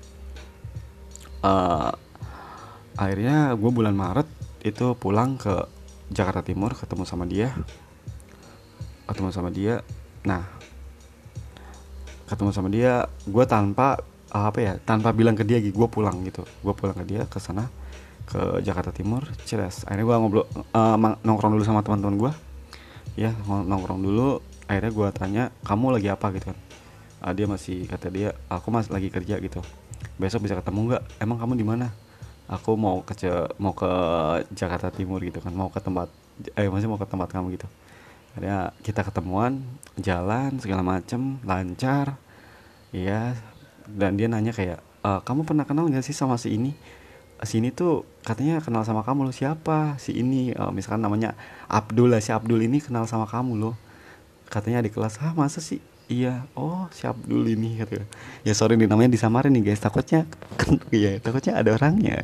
Uh, 1.41 1.89
akhirnya 2.93 3.57
gue 3.57 3.71
bulan 3.73 3.97
Maret 3.97 4.29
itu 4.61 4.93
pulang 4.93 5.41
ke 5.41 5.65
Jakarta 6.13 6.45
Timur 6.45 6.77
ketemu 6.77 7.09
sama 7.09 7.25
dia. 7.25 7.49
Ketemu 9.09 9.33
sama 9.33 9.49
dia 9.49 9.81
nah 10.21 10.45
ketemu 12.29 12.53
sama 12.53 12.69
dia 12.69 13.09
gue 13.25 13.45
tanpa 13.49 13.97
uh, 14.29 14.45
apa 14.45 14.59
ya 14.61 14.73
tanpa 14.77 15.09
bilang 15.09 15.33
ke 15.33 15.41
dia 15.41 15.57
gue 15.57 15.87
pulang 15.89 16.21
gitu. 16.21 16.45
Gue 16.61 16.77
pulang 16.77 16.93
ke 16.93 17.01
dia 17.01 17.25
ke 17.25 17.41
sana 17.41 17.65
ke 18.29 18.61
Jakarta 18.61 18.93
Timur 18.93 19.25
ceres 19.41 19.89
akhirnya 19.89 20.05
gue 20.05 20.15
ngobrol 20.21 20.45
uh, 20.77 21.17
nongkrong 21.25 21.57
dulu 21.57 21.65
sama 21.65 21.81
teman-teman 21.81 22.29
gue 22.29 22.31
ya 23.19 23.35
nongkrong 23.43 23.99
dulu. 23.99 24.39
Akhirnya 24.71 24.91
gue 24.95 25.07
tanya 25.11 25.43
kamu 25.67 25.99
lagi 25.99 26.07
apa? 26.07 26.31
Gitu 26.31 26.55
kan. 26.55 26.57
Uh, 27.19 27.33
dia 27.35 27.45
masih 27.51 27.83
kata 27.83 28.07
dia 28.07 28.31
aku 28.47 28.71
masih 28.71 28.95
lagi 28.95 29.11
kerja 29.11 29.35
gitu. 29.43 29.59
Besok 30.15 30.47
bisa 30.47 30.55
ketemu 30.55 30.95
nggak? 30.95 31.03
Emang 31.19 31.35
kamu 31.35 31.59
di 31.59 31.67
mana? 31.67 31.91
Aku 32.47 32.79
mau 32.79 33.03
ke 33.03 33.13
mau 33.59 33.75
ke 33.75 33.91
Jakarta 34.55 34.87
Timur 34.87 35.19
gitu 35.19 35.43
kan. 35.43 35.51
Mau 35.51 35.67
ke 35.67 35.83
tempat 35.83 36.07
eh 36.55 36.71
masih 36.71 36.87
mau 36.87 36.95
ke 36.95 37.03
tempat 37.03 37.27
kamu 37.27 37.59
gitu. 37.59 37.67
Akhirnya 38.31 38.71
kita 38.79 39.03
ketemuan 39.03 39.59
jalan 39.99 40.55
segala 40.63 40.79
macem 40.79 41.43
lancar. 41.43 42.15
Ya 42.95 43.35
dan 43.85 44.17
dia 44.17 44.29
nanya 44.29 44.53
kayak 44.53 44.79
e, 45.01 45.09
kamu 45.25 45.45
pernah 45.45 45.65
kenal 45.65 45.89
nggak 45.89 46.05
sih 46.05 46.13
sama 46.13 46.37
si 46.37 46.53
ini 46.53 46.77
sini 47.47 47.71
tuh 47.71 48.03
katanya 48.27 48.59
kenal 48.59 48.83
sama 48.83 49.03
kamu 49.07 49.31
lo 49.31 49.33
siapa? 49.35 49.95
Si 49.95 50.11
ini 50.11 50.51
uh, 50.51 50.75
misalkan 50.75 50.99
namanya 50.99 51.35
Abdul 51.71 52.11
lah. 52.11 52.19
Si 52.19 52.35
Abdul 52.35 52.59
ini 52.67 52.83
kenal 52.83 53.07
sama 53.07 53.23
kamu 53.23 53.55
loh. 53.55 53.75
Katanya 54.51 54.83
di 54.83 54.91
kelas 54.91 55.21
ah 55.23 55.31
masa 55.31 55.63
sih? 55.63 55.79
Iya. 56.11 56.43
Oh 56.59 56.91
si 56.91 57.07
Abdul 57.07 57.47
ini 57.47 57.79
gitu 57.79 58.01
ya 58.43 58.53
sorry 58.57 58.75
nih 58.75 58.91
namanya 58.91 59.13
disamarin 59.15 59.55
nih 59.55 59.71
guys. 59.71 59.79
Takutnya 59.79 60.27
ya 60.91 61.15
takutnya 61.23 61.55
ada 61.55 61.71
orangnya. 61.71 62.19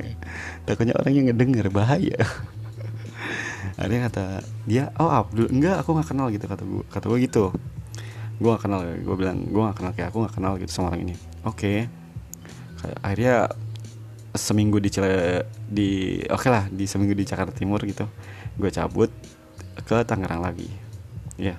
Takutnya 0.67 0.99
orang 0.99 1.11
yang 1.15 1.25
ngedenger 1.31 1.71
bahaya. 1.71 2.19
Yang 3.75 4.07
kata 4.07 4.25
dia 4.63 4.91
oh 4.99 5.11
Abdul. 5.11 5.51
Enggak 5.51 5.83
aku 5.83 5.99
nggak 5.99 6.07
kenal 6.11 6.27
gitu 6.31 6.45
kata 6.47 6.63
gue 6.63 6.83
kata 6.91 7.05
gue 7.11 7.19
gitu. 7.23 7.51
Gue 8.35 8.51
gak 8.51 8.67
kenal 8.67 8.83
gue 8.83 9.15
bilang 9.15 9.47
gue 9.47 9.61
gak 9.63 9.79
kenal 9.79 9.91
kayak 9.95 10.11
aku 10.11 10.27
gak 10.27 10.35
kenal 10.35 10.59
gitu 10.59 10.71
sama 10.71 10.91
orang 10.91 11.07
ini. 11.07 11.15
Oke. 11.47 11.87
Okay. 11.87 12.97
akhirnya 13.01 13.49
seminggu 14.35 14.77
di 14.79 14.89
Cile 14.91 15.47
di 15.67 16.19
oke 16.27 16.45
okay 16.45 16.49
lah 16.51 16.63
di 16.69 16.85
seminggu 16.85 17.15
di 17.15 17.25
Jakarta 17.27 17.55
Timur 17.55 17.81
gitu 17.83 18.07
gue 18.55 18.69
cabut 18.71 19.11
ke 19.83 19.97
Tangerang 20.07 20.39
lagi 20.43 20.67
ya 21.35 21.55
yeah. 21.55 21.57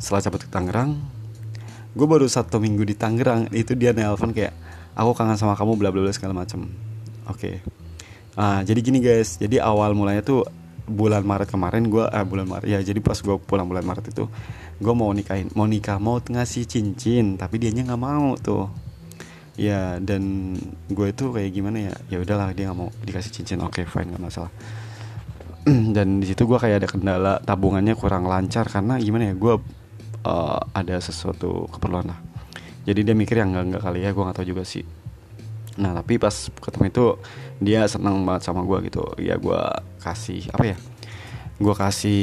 setelah 0.00 0.24
cabut 0.24 0.40
ke 0.44 0.50
Tangerang 0.52 0.96
gue 1.92 2.06
baru 2.06 2.24
satu 2.30 2.62
minggu 2.62 2.86
di 2.86 2.94
Tangerang 2.94 3.50
itu 3.50 3.74
dia 3.74 3.90
nelpon 3.90 4.30
kayak 4.30 4.54
aku 4.94 5.10
kangen 5.16 5.36
sama 5.36 5.58
kamu 5.58 5.76
bla 5.76 5.88
bla 5.90 6.06
bla 6.06 6.12
segala 6.14 6.32
macem 6.36 6.70
oke 7.26 7.36
okay. 7.36 7.54
uh, 8.38 8.62
jadi 8.62 8.80
gini 8.80 8.98
guys 9.02 9.36
jadi 9.42 9.64
awal 9.64 9.92
mulanya 9.92 10.22
tuh 10.22 10.46
bulan 10.90 11.22
Maret 11.22 11.50
kemarin 11.50 11.86
gue 11.86 12.02
uh, 12.02 12.26
bulan 12.26 12.46
Maret 12.46 12.66
ya 12.66 12.78
jadi 12.82 12.98
pas 12.98 13.18
gue 13.18 13.36
pulang 13.42 13.66
bulan 13.66 13.86
Maret 13.86 14.10
itu 14.10 14.26
gue 14.80 14.94
mau 14.96 15.10
nikahin 15.12 15.52
mau 15.54 15.68
nikah 15.68 16.00
mau 16.00 16.18
ngasih 16.18 16.66
cincin 16.66 17.36
tapi 17.36 17.60
dianya 17.62 17.86
nggak 17.86 18.00
mau 18.00 18.34
tuh 18.40 18.66
ya 19.60 20.00
dan 20.00 20.56
gue 20.88 21.06
itu 21.12 21.28
kayak 21.28 21.50
gimana 21.52 21.92
ya? 21.92 21.94
Ya 22.08 22.18
udahlah 22.24 22.56
dia 22.56 22.72
nggak 22.72 22.78
mau 22.80 22.88
dikasih 23.04 23.28
cincin. 23.28 23.60
Oke 23.60 23.84
okay, 23.84 23.84
fine 23.84 24.08
nggak 24.16 24.24
masalah. 24.24 24.48
Dan 25.96 26.24
di 26.24 26.26
situ 26.32 26.48
gue 26.48 26.56
kayak 26.56 26.80
ada 26.80 26.88
kendala 26.88 27.32
tabungannya 27.44 27.92
kurang 27.92 28.24
lancar 28.24 28.64
karena 28.72 28.96
gimana 28.96 29.28
ya 29.28 29.34
gue 29.36 29.54
uh, 30.24 30.60
ada 30.72 30.96
sesuatu 30.96 31.68
keperluan 31.68 32.08
lah. 32.08 32.18
Jadi 32.88 33.04
dia 33.04 33.12
mikir 33.12 33.36
yang 33.36 33.52
enggak 33.52 33.64
enggak 33.68 33.82
kali 33.84 34.00
ya 34.00 34.10
gue 34.16 34.22
nggak 34.24 34.36
tahu 34.40 34.48
juga 34.48 34.64
sih. 34.64 34.88
Nah 35.76 35.92
tapi 35.92 36.16
pas 36.16 36.32
ketemu 36.32 36.84
itu 36.88 37.04
dia 37.60 37.84
senang 37.84 38.24
banget 38.24 38.48
sama 38.48 38.64
gue 38.64 38.88
gitu. 38.88 39.04
Ya 39.20 39.36
gue 39.36 39.60
kasih 40.00 40.48
apa 40.56 40.64
ya? 40.72 40.76
Gue 41.60 41.76
kasih 41.76 42.22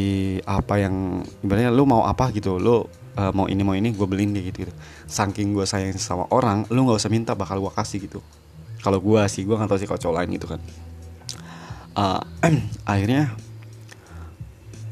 apa 0.49 0.81
yang 0.81 1.21
ibaratnya 1.45 1.69
lu 1.69 1.85
mau 1.85 2.09
apa 2.09 2.33
gitu. 2.33 2.57
Lu 2.57 2.89
uh, 3.17 3.31
mau 3.33 3.49
ini 3.49 3.61
mau 3.65 3.73
ini 3.73 3.89
gue 3.91 4.07
beliin 4.07 4.31
dia 4.31 4.45
gitu, 4.45 4.69
gitu. 4.69 4.73
Saking 5.09 5.57
gue 5.57 5.65
sayang 5.65 5.97
sama 5.97 6.29
orang 6.29 6.69
lu 6.69 6.85
nggak 6.85 7.01
usah 7.01 7.11
minta 7.11 7.33
bakal 7.33 7.57
gue 7.59 7.73
kasih 7.73 8.05
gitu. 8.05 8.21
Kalau 8.85 9.01
gue 9.01 9.21
sih 9.27 9.43
gue 9.43 9.57
nggak 9.57 9.67
tahu 9.67 9.79
sih 9.81 9.89
cowok 9.89 10.15
lain 10.21 10.29
gitu 10.37 10.47
kan. 10.47 10.61
Uh, 11.97 12.21
akhirnya 12.93 13.33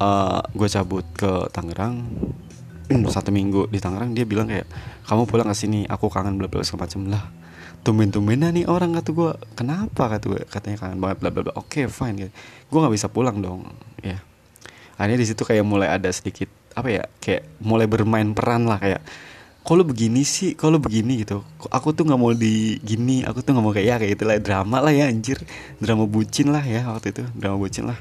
uh, 0.01 0.41
gue 0.51 0.67
cabut 0.67 1.05
ke 1.13 1.31
Tangerang. 1.53 2.01
Satu 3.13 3.29
minggu 3.29 3.69
di 3.69 3.77
Tangerang 3.77 4.17
dia 4.17 4.25
bilang 4.25 4.49
kayak 4.49 4.65
kamu 5.05 5.29
pulang 5.29 5.47
ke 5.53 5.55
sini 5.55 5.85
aku 5.85 6.09
kangen 6.09 6.41
bla 6.41 6.49
bla 6.49 6.65
segala 6.65 6.89
macam 6.89 7.01
lah. 7.07 7.23
Tumben 7.85 8.09
tumbenan 8.09 8.49
nih 8.57 8.65
orang 8.65 8.97
kata 8.97 9.13
gue 9.13 9.31
kenapa? 9.53 10.09
kata 10.09 10.25
gue 10.25 10.41
katanya 10.49 10.77
kangen 10.81 10.97
banget 10.97 11.17
bla 11.21 11.29
bla 11.29 11.41
bla. 11.45 11.53
Oke 11.53 11.85
okay, 11.85 11.89
fine 11.89 12.17
gitu. 12.17 12.31
gue 12.65 12.79
nggak 12.81 12.95
bisa 12.97 13.07
pulang 13.13 13.37
dong 13.37 13.69
ya. 14.01 14.17
Akhirnya 14.97 15.21
di 15.21 15.27
situ 15.29 15.45
kayak 15.45 15.61
mulai 15.61 15.93
ada 15.93 16.09
sedikit 16.09 16.49
apa 16.75 16.87
ya 16.91 17.03
kayak 17.23 17.47
mulai 17.63 17.87
bermain 17.87 18.35
peran 18.35 18.67
lah 18.67 18.77
kayak 18.77 19.01
kalau 19.65 19.81
begini 19.81 20.21
sih? 20.21 20.53
Kalau 20.53 20.77
begini? 20.77 21.25
gitu. 21.25 21.41
Aku 21.73 21.89
tuh 21.97 22.05
nggak 22.05 22.21
mau 22.21 22.29
di 22.37 22.77
gini 22.85 23.25
aku 23.25 23.41
tuh 23.41 23.57
nggak 23.57 23.65
mau 23.65 23.73
kayak 23.73 23.87
ya 23.89 23.95
kayak 23.97 24.13
itulah 24.13 24.37
drama 24.37 24.77
lah 24.77 24.93
ya 24.93 25.09
anjir. 25.09 25.41
Drama 25.81 26.05
bucin 26.05 26.53
lah 26.53 26.61
ya 26.61 26.85
waktu 26.85 27.09
itu 27.09 27.25
drama 27.33 27.57
bucin 27.57 27.89
lah. 27.89 27.97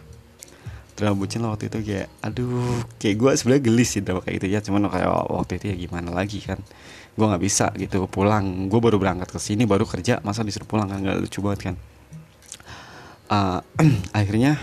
Drama 0.92 1.16
bucin 1.16 1.40
lah 1.40 1.56
waktu 1.56 1.72
itu 1.72 1.80
kayak 1.80 2.12
aduh 2.20 2.84
kayak 3.00 3.16
gue 3.16 3.30
sebenarnya 3.40 3.62
gelis 3.64 3.88
sih 3.96 4.04
drama 4.04 4.20
kayak 4.20 4.44
gitu 4.44 4.46
ya 4.52 4.60
cuman 4.60 4.92
kayak 4.92 5.08
waktu 5.08 5.52
itu 5.56 5.64
ya 5.72 5.76
gimana 5.88 6.12
lagi 6.12 6.44
kan. 6.44 6.60
Gue 7.16 7.24
nggak 7.32 7.40
bisa 7.40 7.72
gitu 7.80 8.04
pulang. 8.12 8.68
Gue 8.68 8.84
baru 8.84 9.00
berangkat 9.00 9.32
ke 9.32 9.40
sini 9.40 9.64
baru 9.64 9.88
kerja 9.88 10.20
masa 10.20 10.44
disuruh 10.44 10.68
pulang 10.68 10.92
kan? 10.92 11.00
Nggak 11.00 11.16
lucu 11.16 11.40
banget 11.40 11.72
kan. 11.72 11.74
Uh, 13.32 13.64
akhirnya 14.20 14.60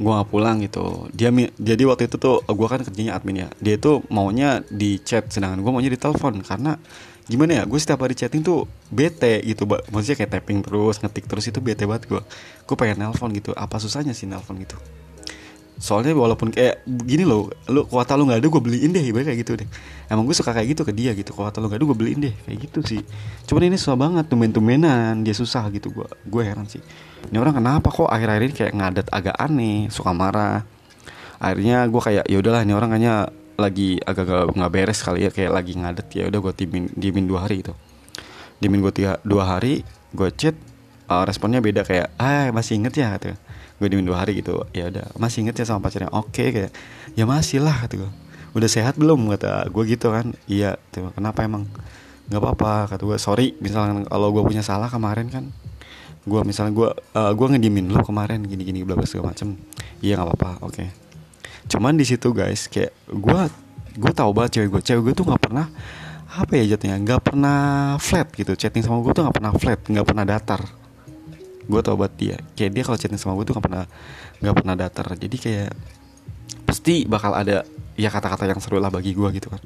gue 0.00 0.08
gak 0.08 0.30
pulang 0.32 0.64
gitu. 0.64 1.12
Dia 1.12 1.28
jadi 1.60 1.82
waktu 1.84 2.08
itu 2.08 2.16
tuh 2.16 2.40
gue 2.40 2.66
kan 2.72 2.80
kerjanya 2.80 3.20
admin 3.20 3.44
ya. 3.44 3.48
Dia 3.60 3.76
itu 3.76 4.00
maunya 4.08 4.64
di 4.72 4.96
chat 5.04 5.28
sedangkan 5.28 5.60
gue 5.60 5.68
maunya 5.68 5.92
di 5.92 6.00
telepon. 6.00 6.40
Karena 6.40 6.80
gimana 7.28 7.60
ya 7.60 7.62
gue 7.68 7.76
setiap 7.76 8.00
hari 8.00 8.16
chatting 8.16 8.40
tuh 8.40 8.64
bete 8.88 9.44
gitu 9.44 9.68
maksudnya 9.68 10.24
kayak 10.24 10.32
tapping 10.40 10.66
terus 10.66 10.98
ngetik 10.98 11.30
terus 11.30 11.46
itu 11.46 11.62
bete 11.62 11.86
banget 11.86 12.08
gue 12.08 12.20
gue 12.64 12.76
pengen 12.80 13.04
nelpon 13.04 13.28
gitu. 13.36 13.52
Apa 13.52 13.76
susahnya 13.76 14.16
sih 14.16 14.24
nelpon 14.24 14.56
gitu 14.58 14.80
soalnya 15.80 16.12
walaupun 16.12 16.52
kayak 16.52 16.84
gini 16.84 17.24
loh 17.24 17.48
lu 17.72 17.88
kuota 17.88 18.12
lu 18.12 18.28
nggak 18.28 18.44
ada 18.44 18.48
gue 18.52 18.62
beliin 18.62 18.92
deh 18.92 19.00
ibaratnya 19.00 19.32
kayak 19.32 19.40
gitu 19.40 19.52
deh. 19.64 19.68
Emang 20.12 20.28
gue 20.28 20.36
suka 20.36 20.52
kayak 20.52 20.76
gitu 20.76 20.84
ke 20.84 20.92
dia 20.92 21.16
gitu 21.16 21.32
kuota 21.32 21.56
lu 21.56 21.72
nggak 21.72 21.80
ada 21.80 21.86
gue 21.88 21.96
beliin 21.96 22.20
deh 22.20 22.34
kayak 22.44 22.58
gitu 22.68 22.78
sih. 22.84 23.00
Cuman 23.48 23.72
ini 23.72 23.80
susah 23.80 23.96
banget 23.96 24.28
tumen 24.28 24.52
tumenan 24.52 25.24
dia 25.24 25.32
susah 25.32 25.72
gitu 25.72 25.88
gue 25.88 26.04
gue 26.04 26.42
heran 26.44 26.68
sih. 26.68 26.84
Ini 27.32 27.40
orang 27.40 27.56
kenapa 27.56 27.88
kok 27.88 28.12
akhir-akhir 28.12 28.42
ini 28.44 28.54
kayak 28.54 28.72
ngadet 28.76 29.06
agak 29.08 29.36
aneh 29.40 29.88
suka 29.88 30.12
marah. 30.12 30.68
Akhirnya 31.40 31.88
gue 31.88 32.02
kayak 32.04 32.24
ya 32.28 32.36
udahlah 32.36 32.60
ini 32.60 32.76
orang 32.76 32.92
hanya 33.00 33.32
lagi 33.56 33.96
agak 34.04 34.52
nggak 34.52 34.72
beres 34.72 35.00
kali 35.00 35.24
ya 35.24 35.32
kayak 35.32 35.52
lagi 35.56 35.80
ngadet 35.80 36.06
ya 36.12 36.28
udah 36.28 36.40
gue 36.44 36.52
timin 36.60 36.92
dimin 36.92 37.24
dua 37.24 37.48
hari 37.48 37.64
gitu. 37.64 37.72
Dimin 38.60 38.84
gue 38.84 38.92
tiga 38.92 39.16
dua 39.24 39.56
hari 39.56 39.80
gue 40.12 40.28
chat 40.36 40.52
uh, 41.10 41.24
responnya 41.26 41.58
beda 41.58 41.82
kayak 41.82 42.14
ah 42.20 42.52
masih 42.54 42.78
inget 42.78 42.94
ya 42.94 43.16
gitu 43.18 43.34
gue 43.80 43.88
dimin 43.88 44.04
dua 44.04 44.22
hari 44.22 44.44
gitu. 44.44 44.60
Ya 44.76 44.92
udah 44.92 45.08
masih 45.16 45.48
inget 45.48 45.56
ya 45.56 45.64
sama 45.64 45.88
pacarnya. 45.88 46.12
Oke 46.12 46.52
kayak 46.52 46.70
ya 47.16 47.24
masih 47.24 47.64
lah 47.64 47.88
kata 47.88 47.96
gue 47.96 48.10
udah 48.52 48.68
sehat 48.68 49.00
belum? 49.00 49.32
kata 49.32 49.72
gue 49.72 49.84
gitu 49.88 50.12
kan. 50.12 50.36
Iya 50.44 50.76
tuh 50.92 51.08
kenapa 51.16 51.40
emang? 51.48 51.64
Nggak 52.28 52.40
apa-apa 52.44 52.92
kata 52.92 53.02
gue 53.08 53.18
sorry 53.18 53.56
misalnya 53.58 54.04
kalau 54.06 54.28
gue 54.36 54.42
punya 54.44 54.60
salah 54.60 54.86
kemarin 54.92 55.32
kan 55.32 55.48
gue 56.20 56.40
misalnya 56.44 56.76
gue 56.76 56.88
uh, 56.92 57.32
gue 57.32 57.46
ngedimin 57.56 57.88
lo 57.88 58.04
kemarin 58.04 58.44
gini-gini 58.44 58.84
bla 58.84 58.94
bla 58.94 59.08
segala 59.08 59.32
macem. 59.32 59.56
Iya 60.04 60.20
nggak 60.20 60.28
apa-apa 60.28 60.50
oke. 60.68 60.76
Okay. 60.76 60.88
cuman 61.70 61.94
di 61.94 62.02
situ 62.02 62.34
guys 62.34 62.66
kayak 62.66 62.90
gue 63.06 63.40
gue 63.94 64.12
tahu 64.12 64.30
banget 64.34 64.58
cewek 64.58 64.68
gue 64.74 64.82
cewek 64.84 65.02
gue 65.06 65.14
tuh 65.14 65.26
nggak 65.28 65.38
pernah 65.38 65.70
apa 66.30 66.52
ya 66.58 66.74
jatuhnya 66.74 66.98
nggak 67.00 67.20
pernah 67.24 67.58
flat 67.96 68.28
gitu. 68.36 68.52
Chatting 68.52 68.84
sama 68.84 69.00
gue 69.00 69.12
tuh 69.16 69.24
nggak 69.24 69.36
pernah 69.40 69.52
flat 69.56 69.80
nggak 69.88 70.06
pernah 70.06 70.24
datar 70.28 70.60
gue 71.70 71.80
tau 71.86 71.94
buat 71.94 72.10
dia 72.18 72.36
kayak 72.58 72.70
dia 72.74 72.82
kalau 72.82 72.98
chatting 72.98 73.16
sama 73.16 73.38
gue 73.38 73.46
tuh 73.46 73.54
gak 73.54 73.64
pernah 73.70 73.84
nggak 74.40 74.54
pernah 74.56 74.74
datar. 74.74 75.06
Jadi 75.14 75.36
kayak 75.36 75.70
pasti 76.66 77.04
bakal 77.06 77.36
ada 77.36 77.62
ya 77.94 78.08
kata-kata 78.08 78.48
yang 78.48 78.60
seru 78.60 78.80
lah 78.80 78.90
bagi 78.90 79.12
gue 79.12 79.28
gitu 79.36 79.52
kan. 79.52 79.60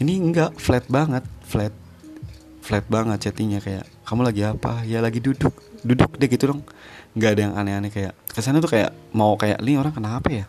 Ini 0.00 0.12
enggak 0.20 0.56
flat 0.60 0.84
banget 0.88 1.24
flat 1.44 1.72
flat 2.64 2.84
banget 2.88 3.28
chattingnya. 3.28 3.60
Kayak 3.60 3.84
kamu 4.08 4.20
lagi 4.26 4.42
apa? 4.42 4.82
Ya 4.88 4.98
lagi 5.04 5.20
duduk. 5.20 5.52
Duduk 5.84 6.16
deh 6.16 6.28
gitu 6.28 6.50
dong. 6.56 6.60
Nggak 7.16 7.30
ada 7.36 7.40
yang 7.40 7.54
aneh-aneh 7.56 7.92
kayak 7.92 8.12
kesannya 8.32 8.60
tuh 8.60 8.72
kayak 8.72 8.90
mau 9.12 9.36
kayak 9.36 9.60
ini 9.64 9.76
orang 9.80 9.92
kenapa 9.94 10.28
ya? 10.32 10.44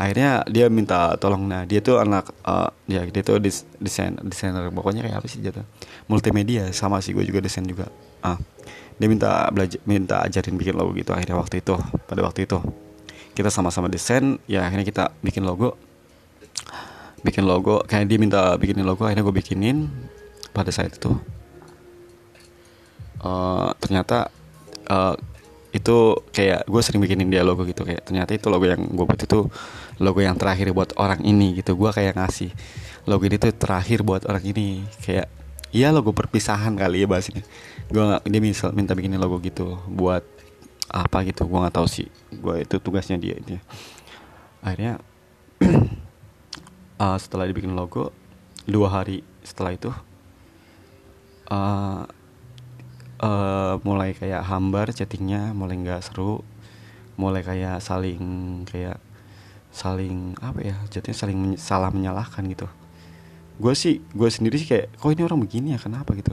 Akhirnya 0.00 0.46
dia 0.48 0.66
minta 0.72 1.14
tolong. 1.20 1.44
Nah 1.44 1.68
dia 1.68 1.84
tuh 1.84 2.00
anak 2.00 2.32
uh, 2.46 2.72
ya 2.88 3.04
dia 3.04 3.22
tuh 3.22 3.42
des, 3.42 3.66
desain 3.82 4.16
desainer. 4.22 4.70
Pokoknya 4.72 5.04
kayak 5.04 5.20
apa 5.20 5.26
sih 5.28 5.42
jatuh 5.42 5.66
multimedia 6.08 6.70
sama 6.72 7.02
sih 7.04 7.12
gue 7.12 7.22
juga 7.26 7.42
desain 7.44 7.66
juga. 7.66 7.90
Ah 8.24 8.40
dia 9.00 9.08
minta 9.08 9.48
belajar 9.48 9.80
minta 9.88 10.20
ajarin 10.28 10.60
bikin 10.60 10.76
logo 10.76 10.92
gitu 10.92 11.16
akhirnya 11.16 11.40
waktu 11.40 11.64
itu 11.64 11.72
pada 12.04 12.20
waktu 12.20 12.44
itu. 12.44 12.60
Kita 13.32 13.48
sama-sama 13.48 13.88
desain 13.88 14.36
ya 14.44 14.68
akhirnya 14.68 14.84
kita 14.84 15.16
bikin 15.24 15.48
logo. 15.48 15.80
Bikin 17.24 17.48
logo 17.48 17.80
kayak 17.88 18.12
dia 18.12 18.20
minta 18.20 18.52
bikinin 18.60 18.84
logo 18.84 19.08
akhirnya 19.08 19.24
gue 19.24 19.32
bikinin 19.32 19.88
pada 20.52 20.68
saat 20.68 20.92
itu. 20.92 21.16
Uh, 23.24 23.72
ternyata 23.80 24.28
uh, 24.92 25.16
itu 25.72 26.20
kayak 26.36 26.68
gue 26.68 26.80
sering 26.84 27.00
bikinin 27.00 27.32
dia 27.32 27.40
logo 27.40 27.64
gitu 27.64 27.88
kayak 27.88 28.04
ternyata 28.04 28.36
itu 28.36 28.52
logo 28.52 28.68
yang 28.68 28.84
gue 28.84 29.04
buat 29.08 29.20
itu 29.20 29.48
logo 29.96 30.20
yang 30.20 30.36
terakhir 30.36 30.76
buat 30.76 30.92
orang 31.00 31.24
ini 31.24 31.56
gitu. 31.56 31.72
Gue 31.72 31.88
kayak 31.88 32.20
ngasih 32.20 32.52
logo 33.08 33.24
ini 33.24 33.40
tuh 33.40 33.48
terakhir 33.56 34.04
buat 34.04 34.28
orang 34.28 34.44
ini 34.44 34.84
kayak 35.00 35.39
Iya 35.70 35.94
logo 35.94 36.10
perpisahan 36.10 36.74
kali 36.74 37.02
ya 37.02 37.06
bahas 37.06 37.30
ini. 37.30 37.46
Gue 37.86 38.02
gak, 38.02 38.26
dia 38.26 38.40
misal 38.42 38.74
minta 38.74 38.94
bikinin 38.94 39.22
logo 39.22 39.38
gitu 39.38 39.78
buat 39.86 40.26
apa 40.90 41.22
gitu. 41.22 41.46
Gue 41.46 41.58
nggak 41.62 41.76
tahu 41.78 41.86
sih. 41.86 42.10
Gue 42.34 42.66
itu 42.66 42.82
tugasnya 42.82 43.16
dia 43.22 43.38
itu. 43.38 43.54
Akhirnya 44.62 44.98
uh, 46.98 47.18
setelah 47.22 47.46
dibikin 47.46 47.78
logo 47.78 48.10
dua 48.66 48.92
hari 48.92 49.24
setelah 49.40 49.72
itu 49.72 49.90
uh, 51.50 52.04
uh, 53.20 53.74
mulai 53.82 54.14
kayak 54.14 54.46
hambar 54.46 54.92
chattingnya 54.94 55.52
mulai 55.56 55.76
nggak 55.80 56.04
seru 56.04 56.44
mulai 57.20 57.44
kayak 57.44 57.82
saling 57.84 58.64
kayak 58.64 58.96
saling 59.70 60.34
apa 60.40 60.58
ya 60.62 60.76
jadinya 60.90 61.16
saling 61.16 61.38
men 61.38 61.52
salah 61.60 61.90
menyalahkan 61.92 62.42
gitu 62.48 62.66
gue 63.60 63.74
sih 63.76 64.00
gue 64.16 64.28
sendiri 64.32 64.56
sih 64.56 64.64
kayak 64.64 64.96
kok 64.96 65.12
ini 65.12 65.22
orang 65.22 65.40
begini 65.44 65.76
ya? 65.76 65.78
Kenapa? 65.78 66.16
gitu. 66.16 66.32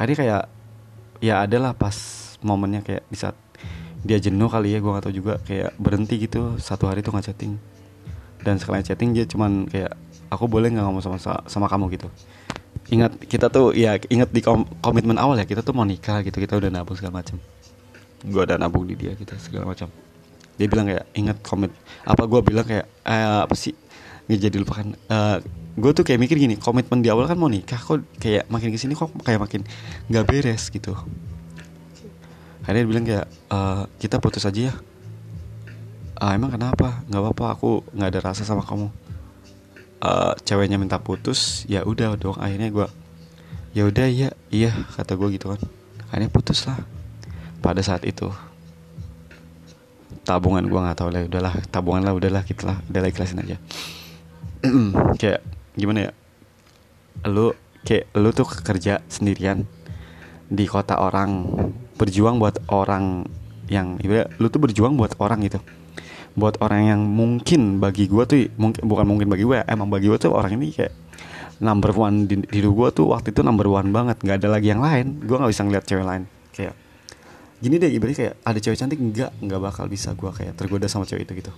Hari 0.00 0.16
kayak 0.16 0.48
ya 1.20 1.44
adalah 1.44 1.76
pas 1.76 1.94
momennya 2.40 2.80
kayak 2.80 3.04
di 3.12 3.18
saat 3.20 3.36
dia 4.00 4.16
jenuh 4.16 4.48
kali 4.48 4.72
ya 4.72 4.78
gue 4.78 4.88
gak 4.94 5.04
tau 5.10 5.12
juga 5.12 5.42
kayak 5.42 5.74
berhenti 5.76 6.22
gitu 6.22 6.54
satu 6.56 6.88
hari 6.88 7.04
tuh 7.04 7.12
nggak 7.12 7.28
chatting. 7.28 7.60
Dan 8.40 8.56
sekalian 8.56 8.86
chatting 8.86 9.10
dia 9.12 9.28
cuman 9.28 9.68
kayak 9.68 9.92
aku 10.32 10.48
boleh 10.48 10.72
nggak 10.72 10.84
ngomong 10.88 11.04
sama 11.04 11.18
sama 11.44 11.66
kamu? 11.68 11.92
gitu. 11.92 12.08
Ingat 12.88 13.20
kita 13.28 13.52
tuh 13.52 13.76
ya 13.76 14.00
ingat 14.08 14.32
di 14.32 14.40
kom 14.40 14.64
komitmen 14.80 15.20
awal 15.20 15.36
ya 15.36 15.44
kita 15.44 15.60
tuh 15.60 15.76
mau 15.76 15.84
nikah 15.84 16.24
gitu 16.24 16.40
kita 16.40 16.56
udah 16.56 16.72
nabung 16.72 16.96
segala 16.96 17.20
macam 17.20 17.36
gue 18.18 18.42
udah 18.42 18.56
nabung 18.58 18.82
di 18.88 18.98
dia 18.98 19.14
gitu 19.14 19.30
segala 19.38 19.70
macam 19.70 19.86
dia 20.58 20.66
bilang 20.66 20.90
kayak 20.90 21.06
ingat 21.14 21.38
komit 21.46 21.70
apa 22.02 22.26
gue 22.26 22.40
bilang 22.42 22.66
kayak 22.66 22.86
eh, 23.06 23.40
apa 23.46 23.54
sih? 23.54 23.76
Nggak 24.26 24.40
jadi 24.42 24.56
lupakan 24.60 24.86
uh, 25.08 25.38
gue 25.78 25.92
tuh 25.94 26.02
kayak 26.02 26.18
mikir 26.18 26.36
gini 26.42 26.58
komitmen 26.58 26.98
di 26.98 27.08
awal 27.08 27.30
kan 27.30 27.38
mau 27.38 27.46
nikah 27.46 27.78
kok 27.78 28.02
kayak 28.18 28.50
makin 28.50 28.74
ke 28.74 28.78
sini 28.78 28.98
kok 28.98 29.14
kayak 29.22 29.38
makin 29.38 29.62
nggak 30.10 30.24
beres 30.26 30.74
gitu. 30.74 30.98
Akhirnya 32.66 32.84
dia 32.84 32.90
bilang 32.90 33.04
kayak 33.06 33.26
uh, 33.48 33.82
kita 33.96 34.18
putus 34.18 34.44
aja 34.44 34.68
ya. 34.68 34.74
Uh, 36.18 36.34
emang 36.34 36.50
kenapa? 36.52 37.00
Nggak 37.06 37.22
apa-apa 37.22 37.44
aku 37.54 37.70
nggak 37.94 38.08
ada 38.12 38.20
rasa 38.20 38.42
sama 38.42 38.66
kamu. 38.66 38.90
Uh, 39.98 40.34
ceweknya 40.42 40.76
minta 40.76 40.98
putus 40.98 41.64
ya 41.70 41.86
udah 41.86 42.18
dong. 42.18 42.36
Akhirnya 42.36 42.68
gue 42.68 42.86
ya 43.72 43.86
udah 43.86 44.06
iya 44.10 44.34
iya 44.50 44.74
kata 44.98 45.14
gue 45.14 45.38
gitu 45.38 45.54
kan. 45.54 45.60
Akhirnya 46.10 46.28
putus 46.28 46.66
lah 46.66 46.82
pada 47.62 47.80
saat 47.80 48.02
itu. 48.02 48.28
Tabungan 50.26 50.66
gue 50.66 50.76
nggak 50.76 50.98
tahu 50.98 51.08
lah 51.08 51.24
udahlah 51.24 51.54
tabungan 51.70 52.02
lah 52.04 52.12
udahlah 52.12 52.42
kita 52.44 52.68
lah 52.68 52.76
udah 52.90 53.00
ikhlasin 53.08 53.40
aja. 53.46 53.56
Kayak 55.22 55.40
gimana 55.78 56.10
ya? 56.10 56.12
Lu 57.30 57.54
kayak 57.86 58.10
lu 58.18 58.34
tuh 58.34 58.44
kerja 58.44 59.00
sendirian 59.06 59.62
di 60.50 60.66
kota 60.66 60.98
orang 60.98 61.46
berjuang 61.94 62.42
buat 62.42 62.58
orang 62.68 63.24
yang 63.68 64.00
ibarat 64.02 64.32
lu 64.42 64.50
tuh 64.50 64.58
berjuang 64.58 64.98
buat 64.98 65.14
orang 65.22 65.46
gitu. 65.46 65.62
Buat 66.34 66.58
orang 66.62 66.82
yang 66.90 67.00
mungkin 67.02 67.78
bagi 67.78 68.10
gue 68.10 68.24
tuh 68.26 68.38
mungkin 68.58 68.82
bukan 68.86 69.06
mungkin 69.06 69.26
bagi 69.30 69.46
gue 69.46 69.62
emang 69.66 69.88
bagi 69.88 70.10
gue 70.10 70.18
tuh 70.18 70.34
orang 70.34 70.58
ini 70.58 70.74
kayak 70.74 70.94
number 71.58 71.90
one 71.94 72.26
di, 72.30 72.42
di 72.42 72.58
gue 72.62 72.88
tuh 72.94 73.10
waktu 73.10 73.34
itu 73.34 73.42
number 73.42 73.66
one 73.66 73.90
banget 73.90 74.18
nggak 74.22 74.42
ada 74.42 74.48
lagi 74.58 74.74
yang 74.74 74.82
lain. 74.82 75.22
Gue 75.22 75.38
nggak 75.38 75.50
bisa 75.54 75.62
ngeliat 75.62 75.84
cewek 75.86 76.06
lain 76.06 76.22
kayak 76.54 76.74
gini 77.58 77.74
deh 77.78 77.90
ibaratnya 77.90 78.18
kayak 78.18 78.34
ada 78.42 78.58
cewek 78.58 78.78
cantik 78.78 78.98
nggak? 78.98 79.30
Nggak 79.42 79.60
bakal 79.62 79.84
bisa 79.86 80.14
gue 80.14 80.30
kayak 80.30 80.58
tergoda 80.58 80.90
sama 80.90 81.06
cewek 81.06 81.26
itu 81.26 81.46
gitu 81.46 81.52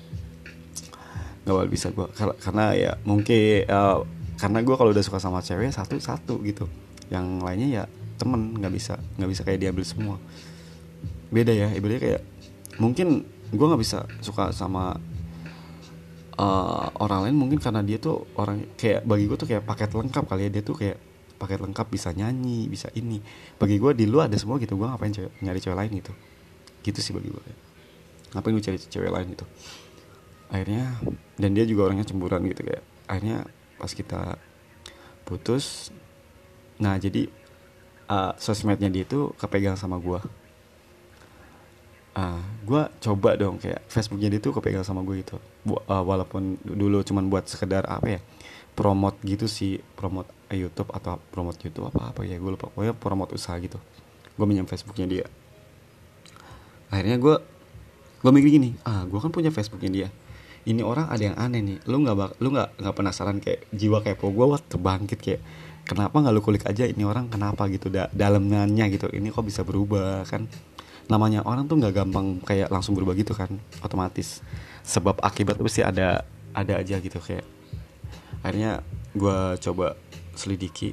nggak 1.51 1.59
bakal 1.59 1.71
bisa 1.75 1.87
gue 1.91 2.07
karena 2.39 2.65
ya 2.79 2.93
mungkin 3.03 3.67
uh, 3.67 4.07
karena 4.39 4.63
gue 4.63 4.75
kalau 4.79 4.95
udah 4.95 5.05
suka 5.05 5.19
sama 5.19 5.43
cewek 5.43 5.75
satu 5.75 5.99
satu 5.99 6.39
gitu. 6.47 6.65
Yang 7.11 7.27
lainnya 7.43 7.69
ya 7.69 7.85
temen 8.17 8.57
nggak 8.57 8.73
bisa 8.73 8.95
nggak 9.19 9.31
bisa 9.35 9.43
kayak 9.45 9.59
diambil 9.61 9.85
semua. 9.85 10.17
Beda 11.29 11.53
ya 11.53 11.69
ibaratnya 11.75 12.01
kayak 12.01 12.23
mungkin 12.81 13.27
gue 13.51 13.67
nggak 13.67 13.83
bisa 13.83 14.07
suka 14.23 14.55
sama 14.55 14.97
uh, 16.39 16.87
orang 17.03 17.29
lain 17.29 17.37
mungkin 17.37 17.59
karena 17.59 17.83
dia 17.83 17.99
tuh 18.01 18.31
orang 18.39 18.65
kayak 18.79 19.05
bagi 19.05 19.29
gue 19.29 19.37
tuh 19.37 19.49
kayak 19.51 19.67
paket 19.67 19.91
lengkap 19.93 20.25
kali 20.25 20.49
ya. 20.49 20.51
Dia 20.55 20.63
tuh 20.65 20.79
kayak 20.79 20.97
paket 21.37 21.61
lengkap 21.61 21.87
bisa 21.91 22.09
nyanyi 22.17 22.71
bisa 22.71 22.89
ini. 22.97 23.21
Bagi 23.61 23.77
gue 23.77 23.93
di 23.93 24.09
lu 24.09 24.23
ada 24.23 24.39
semua 24.41 24.57
gitu 24.57 24.79
gue 24.79 24.87
ngapain 24.89 25.13
cewek, 25.13 25.37
nyari 25.45 25.59
cewek 25.61 25.77
lain 25.77 25.91
gitu. 26.01 26.13
Gitu 26.81 26.99
sih 27.03 27.13
bagi 27.13 27.29
gue 27.29 27.71
ngapain 28.31 28.55
gue 28.55 28.63
cari 28.63 28.79
cewek 28.79 29.11
lain 29.11 29.27
gitu 29.35 29.47
akhirnya 30.51 30.99
dan 31.39 31.55
dia 31.55 31.65
juga 31.65 31.91
orangnya 31.91 32.07
cemburuan 32.07 32.43
gitu 32.51 32.67
kayak 32.67 32.83
akhirnya 33.07 33.47
pas 33.79 33.91
kita 33.95 34.37
putus 35.25 35.95
nah 36.83 36.99
jadi 36.99 37.31
uh, 38.11 38.35
sosmednya 38.37 38.91
dia 38.91 39.07
itu 39.07 39.31
kepegang 39.39 39.79
sama 39.79 39.97
gue 40.03 40.19
uh, 42.19 42.43
gue 42.67 42.83
coba 42.99 43.39
dong 43.39 43.63
kayak 43.63 43.87
Facebooknya 43.87 44.29
dia 44.33 44.41
tuh 44.43 44.53
kepegang 44.57 44.83
sama 44.83 45.07
gue 45.07 45.23
gitu. 45.23 45.37
Bu, 45.63 45.79
uh, 45.79 46.03
walaupun 46.03 46.59
dulu 46.65 47.05
cuman 47.05 47.31
buat 47.31 47.47
sekedar 47.47 47.87
apa 47.87 48.19
ya 48.19 48.21
promote 48.75 49.21
gitu 49.27 49.45
sih 49.45 49.79
promote 49.95 50.31
YouTube 50.51 50.91
atau 50.91 51.21
promote 51.31 51.61
YouTube 51.63 51.93
apa 51.93 52.11
apa 52.11 52.21
ya 52.27 52.41
gue 52.41 52.51
lupa. 52.51 52.73
Pokoknya 52.73 52.95
promote 52.97 53.37
usaha 53.37 53.55
gitu. 53.61 53.79
Gue 54.35 54.47
minjem 54.49 54.67
Facebooknya 54.67 55.07
dia. 55.07 55.27
Akhirnya 56.91 57.21
gue 57.21 57.35
gue 58.21 58.31
mikir 58.37 58.61
gini 58.61 58.77
ah 58.85 59.09
gue 59.09 59.17
kan 59.17 59.33
punya 59.33 59.49
Facebooknya 59.49 59.91
dia 59.91 60.09
ini 60.69 60.85
orang 60.85 61.09
ada 61.09 61.23
yang 61.23 61.37
aneh 61.41 61.61
nih. 61.65 61.79
Lu 61.89 62.05
nggak 62.05 62.41
lu 62.43 62.53
nggak 62.53 62.69
nggak 62.85 62.95
penasaran 62.95 63.41
kayak 63.41 63.65
jiwa 63.73 64.05
kepo 64.05 64.29
gue 64.29 64.47
waktu 64.47 64.67
terbangkit 64.69 65.21
kayak 65.21 65.41
kenapa 65.89 66.21
nggak 66.21 66.35
lu 66.37 66.43
kulik 66.45 66.65
aja 66.69 66.85
ini 66.85 67.03
orang 67.09 67.33
kenapa 67.33 67.65
gitu 67.73 67.89
da 67.89 68.13
dalamnya 68.13 68.69
gitu. 68.93 69.09
Ini 69.09 69.33
kok 69.33 69.49
bisa 69.49 69.65
berubah 69.65 70.29
kan? 70.29 70.45
Namanya 71.09 71.43
orang 71.49 71.65
tuh 71.65 71.81
nggak 71.81 71.95
gampang 71.97 72.45
kayak 72.45 72.69
langsung 72.69 72.93
berubah 72.93 73.17
gitu 73.17 73.33
kan 73.33 73.49
otomatis. 73.81 74.45
Sebab 74.85 75.25
akibat 75.25 75.57
pasti 75.57 75.81
ada 75.81 76.29
ada 76.53 76.73
aja 76.77 77.01
gitu 77.01 77.17
kayak. 77.17 77.45
Akhirnya 78.45 78.85
gue 79.17 79.39
coba 79.65 79.97
selidiki. 80.37 80.93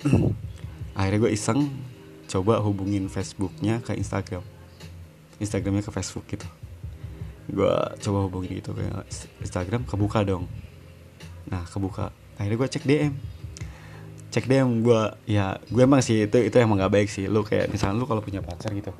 Akhirnya 0.98 1.18
gue 1.28 1.32
iseng 1.36 1.68
coba 2.28 2.60
hubungin 2.64 3.08
Facebooknya 3.12 3.84
ke 3.84 3.92
Instagram. 3.96 4.44
Instagramnya 5.38 5.86
ke 5.86 5.92
Facebook 5.94 6.26
gitu 6.26 6.48
gue 7.48 7.74
coba 8.04 8.18
hubungin 8.28 8.60
gitu 8.60 8.76
ke 8.76 8.84
Instagram 9.40 9.88
kebuka 9.88 10.24
dong. 10.24 10.44
Nah 11.48 11.64
kebuka. 11.68 12.12
Akhirnya 12.36 12.56
gue 12.60 12.68
cek 12.68 12.84
DM 12.84 13.14
cek 14.28 14.44
DM 14.44 14.84
gue 14.84 15.02
ya 15.24 15.56
gue 15.72 15.82
emang 15.82 16.04
sih 16.04 16.28
itu 16.28 16.36
itu 16.44 16.56
emang 16.60 16.78
gak 16.78 16.92
baik 16.92 17.08
sih. 17.08 17.26
Lu 17.26 17.42
kayak 17.42 17.72
misalnya 17.72 17.96
lu 17.96 18.04
kalau 18.04 18.20
punya 18.20 18.44
pacar 18.44 18.70
gitu 18.76 18.92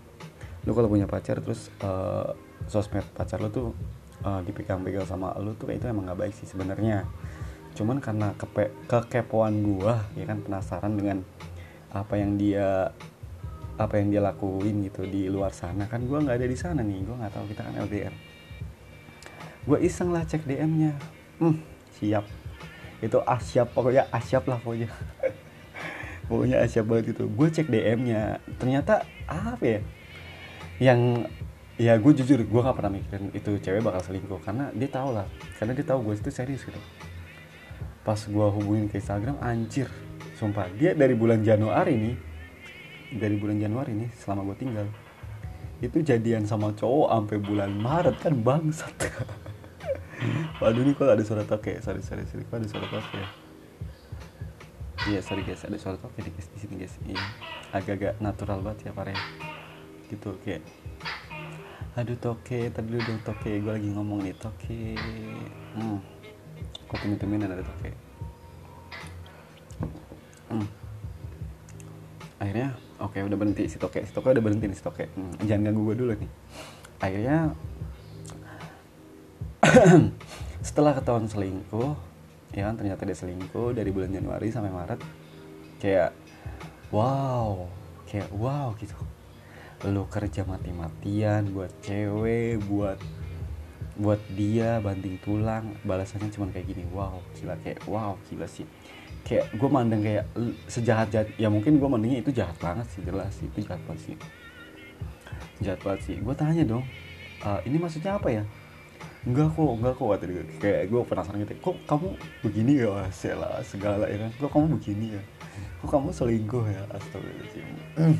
lu 0.68 0.76
kalau 0.76 0.92
punya 0.92 1.08
pacar 1.08 1.40
terus 1.40 1.72
uh, 1.80 2.36
sosmed 2.68 3.06
pacar 3.16 3.40
lu 3.40 3.48
tuh 3.48 3.72
uh, 4.20 4.44
dipegang-pegang 4.44 5.08
sama 5.08 5.32
lu 5.40 5.56
tuh 5.56 5.72
itu 5.72 5.88
emang 5.88 6.04
gak 6.12 6.20
baik 6.20 6.34
sih 6.36 6.44
sebenarnya. 6.44 7.08
Cuman 7.72 8.04
karena 8.04 8.36
kepe 8.36 8.68
kekepoan 8.84 9.54
gue 9.64 9.94
ya 10.20 10.24
kan 10.28 10.44
penasaran 10.44 10.92
dengan 10.92 11.24
apa 11.88 12.20
yang 12.20 12.36
dia 12.36 12.92
apa 13.78 13.94
yang 13.96 14.12
dia 14.12 14.20
lakuin 14.20 14.84
gitu 14.84 15.06
di 15.06 15.30
luar 15.30 15.54
sana 15.54 15.86
kan 15.86 16.02
gue 16.02 16.18
nggak 16.18 16.36
ada 16.42 16.46
di 16.50 16.58
sana 16.58 16.82
nih 16.82 16.98
gue 17.06 17.14
nggak 17.14 17.32
tahu 17.32 17.44
kita 17.54 17.62
kan 17.62 17.74
LDR 17.78 18.27
gue 19.68 19.78
iseng 19.84 20.08
lah 20.16 20.24
cek 20.24 20.48
DM-nya 20.48 20.96
hmm 21.44 21.56
siap. 22.00 22.24
Itu 23.04 23.20
asyap 23.22 23.76
pokoknya 23.76 24.08
asyap 24.10 24.48
lah 24.48 24.58
pokoknya. 24.62 24.90
Pokoknya 26.28 26.60
asyap 26.60 26.84
banget 26.84 27.16
itu. 27.16 27.24
Gue 27.24 27.48
cek 27.48 27.72
DM-nya 27.72 28.36
ternyata 28.60 29.00
apa 29.24 29.64
ya? 29.64 29.80
Yang 30.76 31.00
ya 31.80 31.96
gue 31.96 32.12
jujur 32.20 32.44
gue 32.44 32.60
gak 32.60 32.76
pernah 32.76 32.92
mikirin 33.00 33.32
itu 33.32 33.56
cewek 33.64 33.80
bakal 33.80 34.04
selingkuh. 34.04 34.36
Karena 34.44 34.68
dia 34.76 34.92
tahu 34.92 35.16
lah. 35.16 35.24
Karena 35.56 35.72
dia 35.72 35.88
tahu 35.88 36.04
gue 36.04 36.20
itu 36.20 36.28
serius 36.28 36.68
gitu. 36.68 36.76
Pas 38.04 38.20
gue 38.20 38.46
hubungin 38.60 38.92
ke 38.92 39.00
Instagram 39.00 39.40
anjir. 39.40 39.88
Sumpah 40.36 40.68
dia 40.76 40.92
dari 40.92 41.16
bulan 41.16 41.40
Januari 41.40 41.96
nih 41.96 42.16
dari 43.14 43.40
bulan 43.40 43.56
Januari 43.56 43.96
nih 43.96 44.10
selama 44.20 44.44
gue 44.52 44.56
tinggal 44.60 44.86
itu 45.78 46.02
jadian 46.02 46.44
sama 46.44 46.74
cowok 46.74 47.08
sampai 47.08 47.38
bulan 47.40 47.70
Maret 47.72 48.16
kan 48.20 48.34
bangsat 48.36 48.92
Waduh 50.62 50.82
nih 50.82 50.94
kok 50.96 51.08
ada 51.08 51.22
suara 51.22 51.44
toke, 51.46 51.78
sorry 51.80 52.02
sorry 52.02 52.24
sorry, 52.26 52.44
kok 52.46 52.58
ada 52.58 52.68
suara 52.68 52.86
toke. 52.90 53.22
Iya 55.08 55.20
sorry 55.22 55.46
guys, 55.46 55.62
ada 55.64 55.78
suara 55.78 55.96
toke 55.96 56.18
di 56.20 56.30
sini 56.58 56.74
guys. 56.84 56.94
Iya, 57.06 57.22
agak-agak 57.72 58.20
natural 58.20 58.60
banget 58.60 58.90
ya 58.90 58.92
pare. 58.92 59.14
Gitu 60.10 60.34
kayak, 60.42 60.66
aduh 61.94 62.18
toke, 62.18 62.68
tadi 62.68 62.86
dulu 62.90 63.00
dong 63.06 63.20
toke, 63.22 63.48
gue 63.48 63.72
lagi 63.72 63.88
ngomong 63.94 64.26
nih 64.26 64.34
toke. 64.36 64.98
Hmm, 65.78 66.02
kok 66.90 66.98
temen-temen 67.00 67.46
ada 67.46 67.64
toke. 67.64 67.90
Hmm. 70.48 70.66
Akhirnya, 72.38 72.74
oke 72.98 73.18
okay, 73.18 73.22
udah 73.22 73.38
berhenti 73.38 73.64
si 73.70 73.78
toke, 73.78 74.02
si 74.02 74.12
toke 74.12 74.34
udah 74.34 74.42
berhenti 74.42 74.66
nih 74.66 74.78
si 74.78 74.84
toke. 74.84 75.08
Hmm, 75.14 75.32
jangan 75.46 75.70
ganggu 75.70 75.82
gue 75.88 75.96
dulu 76.04 76.12
nih. 76.18 76.30
Akhirnya 76.98 77.54
setelah 80.66 80.92
ketahuan 80.96 81.30
selingkuh 81.30 81.94
ya 82.50 82.66
kan 82.66 82.74
ternyata 82.80 83.04
dia 83.04 83.16
selingkuh 83.16 83.76
dari 83.76 83.92
bulan 83.92 84.10
Januari 84.10 84.48
sampai 84.50 84.72
Maret 84.72 85.00
kayak 85.78 86.10
wow 86.90 87.68
kayak 88.08 88.28
wow 88.34 88.74
gitu. 88.80 88.96
Lu 89.86 90.10
kerja 90.10 90.42
mati-matian 90.42 91.54
buat 91.54 91.70
cewek 91.84 92.58
buat 92.66 92.98
buat 93.98 94.18
dia 94.34 94.78
banting 94.78 95.18
tulang 95.22 95.74
balasannya 95.86 96.32
cuma 96.34 96.50
kayak 96.50 96.72
gini. 96.74 96.82
Wow 96.90 97.22
gila 97.38 97.54
kayak 97.62 97.84
wow 97.86 98.18
gila 98.26 98.48
sih. 98.50 98.66
Kayak 99.22 99.52
gue 99.54 99.68
mandang 99.68 100.02
kayak 100.02 100.24
sejahat 100.66 101.12
jahat 101.12 101.28
ya 101.36 101.52
mungkin 101.52 101.76
gue 101.76 101.88
mandangnya 101.88 102.24
itu 102.24 102.32
jahat 102.32 102.56
banget 102.58 102.88
sih 102.90 103.04
jelas 103.04 103.30
sih 103.36 103.46
itu 103.46 103.62
jahat 103.68 103.82
banget 103.86 104.02
sih. 104.02 104.16
Jahat 105.62 105.80
banget 105.84 106.00
sih. 106.02 106.16
Gue 106.18 106.34
tanya 106.34 106.64
dong 106.64 106.82
uh, 107.44 107.60
ini 107.62 107.76
maksudnya 107.78 108.18
apa 108.18 108.28
ya 108.32 108.42
enggak 109.26 109.48
kok 109.52 109.70
enggak 109.76 109.94
kok 109.98 110.08
tadi 110.18 110.32
kayak 110.62 110.82
gue 110.88 111.00
penasaran 111.04 111.42
gitu 111.44 111.54
kok 111.60 111.76
kamu 111.84 112.08
begini 112.40 112.72
ya 112.80 112.90
lah 113.36 113.60
segala 113.66 114.04
ya 114.08 114.16
kan. 114.24 114.30
Kok 114.40 114.50
kamu 114.50 114.66
begini 114.78 115.06
ya? 115.18 115.22
Kok 115.82 115.88
kamu 115.90 116.08
selingkuh 116.14 116.64
ya? 116.66 116.82
Astagfirullahaladzim. 116.94 117.66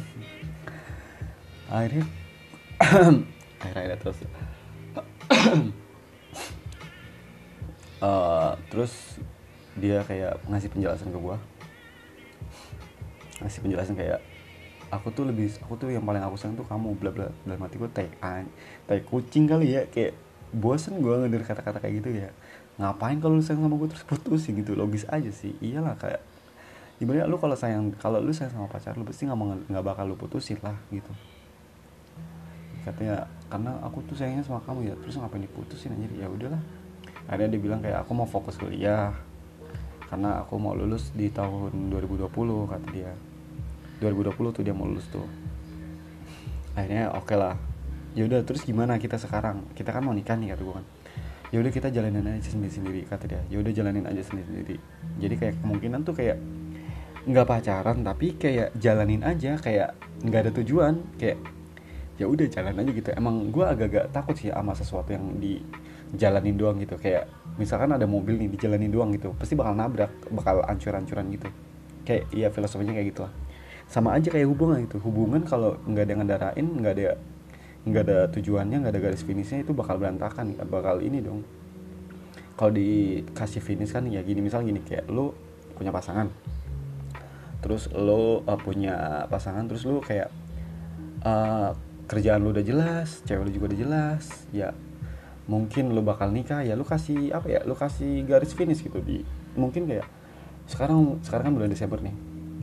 Akhirnya 1.68 2.04
akhirnya 3.64 3.96
terus. 3.98 4.18
Uh, 7.98 8.54
terus 8.70 9.18
dia 9.78 10.02
kayak 10.06 10.42
ngasih 10.46 10.70
penjelasan 10.74 11.10
ke 11.14 11.18
gue 11.18 11.36
ngasih 13.38 13.60
penjelasan 13.62 13.94
kayak 13.94 14.18
aku 14.90 15.14
tuh 15.14 15.22
lebih 15.28 15.46
aku 15.62 15.78
tuh 15.78 15.90
yang 15.94 16.02
paling 16.02 16.22
aku 16.22 16.34
sayang 16.34 16.58
tuh 16.58 16.66
kamu 16.66 16.98
bla 16.98 17.10
bla. 17.14 17.28
Bla 17.46 17.54
mati 17.54 17.78
gue 17.78 17.90
tai 17.90 18.10
tai 18.88 19.00
kucing 19.06 19.46
kali 19.46 19.78
ya 19.78 19.86
kayak 19.86 20.16
bosen 20.52 20.98
gue 20.98 21.12
ngedengar 21.12 21.44
kata-kata 21.44 21.78
kayak 21.82 21.94
gitu 22.02 22.10
ya. 22.24 22.30
Ngapain 22.78 23.18
kalau 23.18 23.36
lu 23.36 23.42
sayang 23.42 23.66
sama 23.66 23.74
gue 23.76 23.88
terus 23.90 24.04
putusin 24.06 24.54
gitu 24.60 24.78
logis 24.78 25.04
aja 25.10 25.28
sih. 25.28 25.52
Iyalah 25.58 25.98
kayak 25.98 26.20
ibaratnya 26.98 27.30
lu 27.30 27.36
kalau 27.38 27.54
sayang 27.54 27.94
kalau 27.98 28.18
lu 28.22 28.32
sayang 28.32 28.54
sama 28.54 28.66
pacar 28.66 28.94
lu 28.98 29.06
pasti 29.06 29.26
nggak 29.26 29.70
nggak 29.70 29.84
bakal 29.84 30.04
lu 30.08 30.16
putusin 30.16 30.56
lah 30.64 30.76
gitu. 30.94 31.10
Katanya 32.86 33.28
karena 33.52 33.76
aku 33.84 34.00
tuh 34.08 34.16
sayangnya 34.16 34.46
sama 34.46 34.62
kamu 34.64 34.88
ya 34.88 34.94
terus 35.02 35.18
ngapain 35.20 35.42
diputusin 35.42 35.92
aja 35.92 36.06
ya 36.14 36.26
udahlah. 36.30 36.62
Akhirnya 37.28 37.48
dia 37.52 37.60
bilang 37.60 37.80
kayak 37.84 38.06
aku 38.06 38.12
mau 38.16 38.24
fokus 38.24 38.56
kuliah 38.56 39.12
karena 40.08 40.40
aku 40.40 40.56
mau 40.56 40.72
lulus 40.72 41.12
di 41.12 41.28
tahun 41.28 41.92
2020 41.92 42.30
kata 42.72 42.88
dia. 42.94 43.12
2020 44.00 44.56
tuh 44.56 44.62
dia 44.64 44.72
mau 44.72 44.88
lulus 44.88 45.04
tuh. 45.12 45.26
Akhirnya 46.78 47.10
oke 47.12 47.26
okay 47.26 47.36
lah 47.36 47.67
yaudah 48.18 48.42
terus 48.42 48.66
gimana 48.66 48.98
kita 48.98 49.14
sekarang? 49.14 49.62
Kita 49.78 49.94
kan 49.94 50.02
mau 50.02 50.10
nikah 50.10 50.34
nih 50.34 50.50
kata 50.50 50.62
gue 50.66 50.74
kan. 50.74 50.86
Yaudah 51.54 51.70
kita 51.72 51.88
jalanin 51.94 52.26
aja 52.26 52.50
sendiri 52.50 52.72
sendiri 52.74 53.00
kata 53.06 53.24
dia. 53.30 53.40
Yaudah 53.54 53.70
jalanin 53.70 54.04
aja 54.10 54.20
sendiri 54.26 54.46
sendiri 54.50 54.76
jadi 55.22 55.34
kayak 55.38 55.54
kemungkinan 55.62 56.00
tuh 56.02 56.14
kayak 56.18 56.38
nggak 57.28 57.46
pacaran 57.46 58.00
tapi 58.02 58.34
kayak 58.34 58.74
jalanin 58.78 59.22
aja 59.22 59.54
kayak 59.62 59.94
nggak 60.26 60.40
ada 60.48 60.52
tujuan. 60.58 60.94
Kayak 61.14 61.38
ya 62.18 62.26
udah 62.26 62.46
jalan 62.50 62.74
aja 62.82 62.90
gitu. 62.90 63.08
Emang 63.14 63.54
gue 63.54 63.64
agak-agak 63.64 64.10
takut 64.10 64.34
sih 64.34 64.50
sama 64.50 64.74
sesuatu 64.74 65.14
yang 65.14 65.38
dijalanin 65.38 66.58
doang 66.58 66.76
gitu. 66.82 66.98
Kayak 66.98 67.30
misalkan 67.54 67.94
ada 67.94 68.04
mobil 68.04 68.34
nih 68.34 68.50
dijalanin 68.50 68.90
doang 68.90 69.14
gitu. 69.14 69.30
Pasti 69.38 69.54
bakal 69.54 69.78
nabrak 69.78 70.10
bakal 70.34 70.66
ancur-ancuran 70.66 71.30
gitu. 71.30 71.48
Kayak 72.02 72.24
iya 72.34 72.48
filosofinya 72.50 72.98
kayak 72.98 73.14
gitu 73.14 73.22
lah 73.24 73.32
sama 73.88 74.12
aja 74.12 74.28
kayak 74.28 74.44
hubungan 74.52 74.84
gitu. 74.84 75.00
Hubungan 75.00 75.48
kalau 75.48 75.80
nggak 75.88 76.04
ada 76.04 76.14
ngendarain 76.20 76.66
nggak 76.68 76.94
ada 77.00 77.16
nggak 77.90 78.04
ada 78.08 78.18
tujuannya 78.32 78.76
nggak 78.84 78.92
ada 78.94 79.02
garis 79.02 79.22
finishnya 79.24 79.64
itu 79.64 79.72
bakal 79.72 79.96
berantakan 79.96 80.54
bakal 80.68 81.00
ini 81.00 81.24
dong. 81.24 81.42
Kalau 82.58 82.74
dikasih 82.74 83.62
finish 83.62 83.94
kan 83.94 84.04
ya 84.10 84.22
gini 84.22 84.42
misal 84.42 84.66
gini 84.66 84.82
kayak 84.82 85.06
lo 85.10 85.34
punya 85.78 85.94
pasangan. 85.94 86.28
Terus 87.58 87.90
lo 87.94 88.42
uh, 88.42 88.58
punya 88.58 89.26
pasangan 89.30 89.66
terus 89.66 89.86
lo 89.86 90.02
kayak 90.02 90.30
uh, 91.22 91.74
kerjaan 92.08 92.40
lo 92.40 92.56
udah 92.56 92.64
jelas 92.64 93.20
cewek 93.28 93.44
lo 93.44 93.50
juga 93.52 93.66
udah 93.70 93.78
jelas 93.78 94.24
ya 94.48 94.72
mungkin 95.44 95.92
lo 95.92 96.00
bakal 96.00 96.32
nikah 96.32 96.64
ya 96.64 96.72
lo 96.72 96.84
kasih 96.84 97.36
apa 97.36 97.46
ya 97.52 97.60
lo 97.68 97.76
kasih 97.76 98.24
garis 98.24 98.56
finish 98.56 98.80
gitu 98.80 99.00
di 99.04 99.20
mungkin 99.56 99.84
kayak 99.84 100.08
sekarang 100.68 101.20
sekarang 101.24 101.52
kan 101.52 101.54
bulan 101.56 101.70
Desember 101.72 102.00
nih 102.00 102.16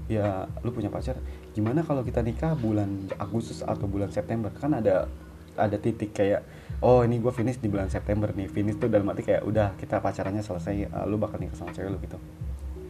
ya 0.10 0.50
lu 0.66 0.70
punya 0.74 0.90
pacar 0.90 1.18
gimana 1.56 1.82
kalau 1.88 2.04
kita 2.04 2.20
nikah 2.20 2.54
bulan 2.60 3.08
Agustus 3.16 3.64
atau 3.64 3.88
bulan 3.88 4.12
September? 4.12 4.52
Kan 4.52 4.76
ada 4.76 5.08
ada 5.56 5.78
titik 5.80 6.12
kayak 6.12 6.44
oh 6.84 7.08
ini 7.08 7.24
gue 7.24 7.32
finish 7.32 7.64
di 7.64 7.72
bulan 7.72 7.88
September 7.88 8.36
nih. 8.36 8.52
Finish 8.52 8.76
tuh 8.76 8.92
dalam 8.92 9.08
arti 9.08 9.24
kayak 9.24 9.48
udah 9.48 9.80
kita 9.80 10.04
pacarannya 10.04 10.44
selesai 10.44 10.92
uh, 10.92 11.08
lu 11.08 11.16
bakal 11.16 11.40
nikah 11.40 11.56
sama 11.56 11.72
cewek 11.72 11.96
lu 11.96 11.98
gitu. 12.04 12.20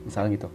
Misalnya 0.04 0.34
gitu. 0.34 0.49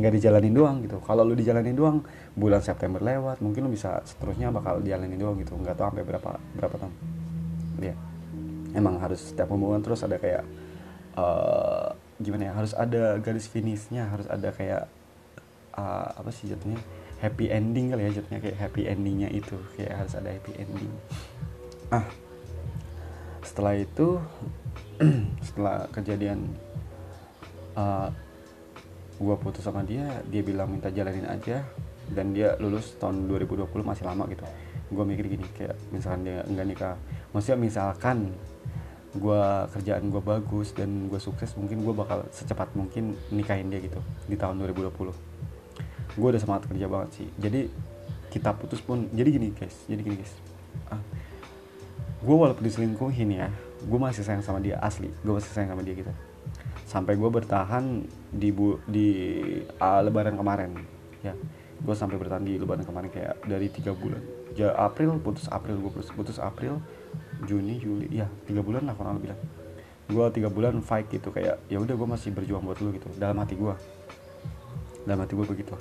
Nggak 0.00 0.12
dijalanin 0.16 0.54
doang 0.56 0.76
gitu. 0.80 0.96
Kalau 1.04 1.22
lu 1.22 1.36
dijalanin 1.36 1.76
doang 1.76 2.00
bulan 2.32 2.64
September 2.64 3.04
lewat 3.04 3.44
mungkin 3.44 3.68
lu 3.68 3.70
bisa 3.70 4.00
seterusnya 4.08 4.48
bakal 4.48 4.80
dijalanin 4.80 5.20
doang 5.20 5.36
gitu. 5.36 5.52
Nggak 5.60 5.76
tahu 5.76 5.92
sampai 5.92 6.04
berapa 6.08 6.30
berapa 6.56 6.74
tahun. 6.80 6.94
Ya 7.84 7.94
emang 8.74 9.02
harus 9.02 9.34
setiap 9.34 9.50
hubungan 9.50 9.82
terus 9.82 10.02
ada 10.06 10.16
kayak 10.16 10.46
uh, 11.18 11.90
gimana 12.20 12.50
ya 12.50 12.52
harus 12.54 12.72
ada 12.76 13.18
garis 13.18 13.48
finishnya 13.50 14.06
harus 14.06 14.26
ada 14.30 14.52
kayak 14.54 14.86
uh, 15.74 16.08
apa 16.14 16.30
sih 16.30 16.50
jatuhnya 16.50 16.78
happy 17.20 17.52
ending 17.52 17.92
kali 17.92 18.08
ya 18.08 18.10
jatuhnya 18.20 18.40
kayak 18.40 18.58
happy 18.58 18.82
endingnya 18.88 19.28
itu 19.28 19.56
kayak 19.76 19.92
harus 20.04 20.12
ada 20.16 20.32
happy 20.32 20.52
ending. 20.56 20.92
Ah 21.92 22.08
setelah 23.44 23.76
itu 23.76 24.20
setelah 25.46 25.88
kejadian 25.92 26.48
uh, 27.76 28.08
gue 29.20 29.36
putus 29.36 29.64
sama 29.64 29.84
dia 29.84 30.24
dia 30.32 30.40
bilang 30.40 30.72
minta 30.72 30.88
jalanin 30.88 31.28
aja 31.28 31.60
dan 32.10 32.32
dia 32.32 32.56
lulus 32.58 32.96
tahun 32.96 33.28
2020 33.28 33.68
masih 33.84 34.04
lama 34.08 34.24
gitu. 34.32 34.44
Gue 34.90 35.04
mikir 35.06 35.28
gini 35.28 35.46
kayak 35.54 35.76
misalkan 35.92 36.24
dia 36.24 36.40
enggak 36.48 36.66
nikah 36.66 36.94
maksudnya 37.36 37.60
misalkan 37.60 38.32
gue 39.10 39.42
kerjaan 39.74 40.06
gue 40.06 40.22
bagus 40.22 40.70
dan 40.70 41.10
gue 41.10 41.18
sukses 41.18 41.50
mungkin 41.58 41.82
gue 41.82 41.94
bakal 41.94 42.22
secepat 42.30 42.70
mungkin 42.78 43.18
nikahin 43.34 43.66
dia 43.66 43.82
gitu 43.82 43.98
di 44.30 44.38
tahun 44.38 44.62
2020 44.62 45.49
gue 46.14 46.28
udah 46.28 46.40
semangat 46.42 46.66
kerja 46.66 46.86
banget 46.90 47.10
sih. 47.22 47.28
Jadi 47.38 47.70
kita 48.30 48.54
putus 48.54 48.82
pun 48.82 49.10
jadi 49.10 49.28
gini 49.30 49.54
guys. 49.54 49.74
Jadi 49.86 50.00
gini 50.02 50.16
guys. 50.18 50.34
Ah, 50.90 51.02
gue 52.22 52.36
walaupun 52.36 52.62
diselingkuhin 52.62 53.30
ya 53.34 53.48
gue 53.80 53.98
masih 53.98 54.22
sayang 54.26 54.42
sama 54.42 54.62
dia 54.62 54.78
asli. 54.82 55.10
Gue 55.22 55.34
masih 55.36 55.50
sayang 55.50 55.74
sama 55.74 55.82
dia 55.82 55.94
gitu. 55.94 56.12
Sampai 56.86 57.14
gue 57.14 57.30
bertahan 57.30 58.06
di 58.30 58.50
bu 58.50 58.82
di 58.86 59.08
uh, 59.78 60.00
lebaran 60.02 60.34
kemarin 60.34 60.74
ya. 61.22 61.34
Gue 61.80 61.94
sampai 61.96 62.20
bertahan 62.20 62.44
di 62.44 62.58
lebaran 62.60 62.84
kemarin 62.84 63.08
kayak 63.08 63.40
dari 63.46 63.70
tiga 63.70 63.94
bulan. 63.94 64.20
Ya 64.58 64.74
April 64.74 65.16
putus 65.22 65.46
April 65.48 65.78
gue 65.78 65.90
putus 65.94 66.10
putus 66.10 66.36
April 66.42 66.82
Juni 67.46 67.78
Juli 67.80 68.10
ya 68.10 68.26
tiga 68.44 68.60
bulan 68.60 68.84
lah 68.84 68.94
kurang 68.98 69.22
lebih 69.22 69.32
lah. 69.32 69.40
Gue 70.10 70.26
tiga 70.34 70.50
bulan 70.50 70.82
fight 70.82 71.06
gitu 71.06 71.30
kayak 71.30 71.62
ya 71.70 71.78
udah 71.78 71.94
gue 71.94 72.08
masih 72.10 72.34
berjuang 72.34 72.66
buat 72.66 72.82
lu 72.82 72.90
gitu. 72.94 73.06
Dalam 73.14 73.38
hati 73.38 73.54
gue 73.54 73.74
dalam 75.08 75.24
hati 75.24 75.32
gue 75.32 75.46
begitu 75.48 75.72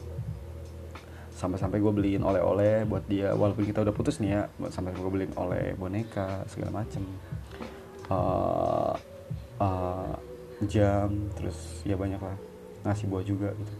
sampai-sampai 1.39 1.79
gue 1.79 1.93
beliin 1.95 2.19
oleh-oleh 2.19 2.83
buat 2.83 3.07
dia. 3.07 3.31
Walaupun 3.31 3.63
kita 3.63 3.79
udah 3.87 3.95
putus 3.95 4.19
nih 4.19 4.35
ya 4.35 4.41
sampai 4.67 4.91
gue 4.91 5.07
beliin 5.07 5.31
oleh 5.39 5.71
boneka 5.79 6.43
segala 6.51 6.83
macem. 6.83 7.07
Uh, 8.11 8.91
uh, 9.63 10.13
jam 10.67 11.31
terus 11.39 11.79
ya 11.87 11.95
banyak 11.95 12.19
lah. 12.19 12.35
Ngasih 12.83 13.07
buah 13.07 13.23
juga 13.23 13.55
gitu. 13.55 13.73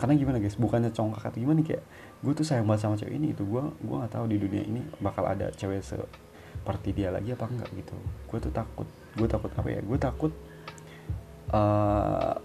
Karena 0.00 0.16
gimana 0.16 0.36
guys? 0.40 0.56
Bukannya 0.56 0.90
congkak 0.90 1.28
atau 1.28 1.38
gimana 1.38 1.60
kayak 1.60 1.84
gue 2.24 2.32
tuh 2.32 2.46
sayang 2.48 2.64
banget 2.64 2.88
sama 2.88 2.96
cewek 2.96 3.18
ini 3.18 3.36
itu 3.36 3.44
gue 3.44 3.62
gue 3.62 3.96
nggak 3.98 4.14
tahu 4.14 4.24
di 4.30 4.38
dunia 4.38 4.62
ini 4.62 4.80
bakal 5.02 5.26
ada 5.26 5.50
cewek 5.52 5.82
se 5.82 5.98
seperti 6.62 6.94
dia 6.94 7.10
lagi 7.10 7.34
apa 7.34 7.50
enggak 7.50 7.70
gitu. 7.74 7.96
Gue 8.30 8.38
tuh 8.38 8.54
takut. 8.54 8.86
Gue 9.18 9.26
takut 9.26 9.50
apa 9.50 9.68
ya? 9.68 9.82
Gue 9.82 9.98
takut 9.98 10.32
uh, 11.50 12.38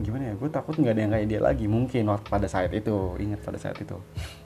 gimana 0.00 0.32
ya 0.32 0.34
gue 0.38 0.48
takut 0.48 0.74
nggak 0.78 0.92
ada 0.96 1.02
yang 1.04 1.12
kayak 1.12 1.28
dia 1.28 1.40
lagi. 1.42 1.66
Mungkin 1.68 2.08
waktu 2.08 2.28
pada 2.30 2.48
saat 2.48 2.72
itu 2.72 2.94
ingat 3.20 3.40
pada 3.44 3.58
saat 3.60 3.76
itu 3.76 3.96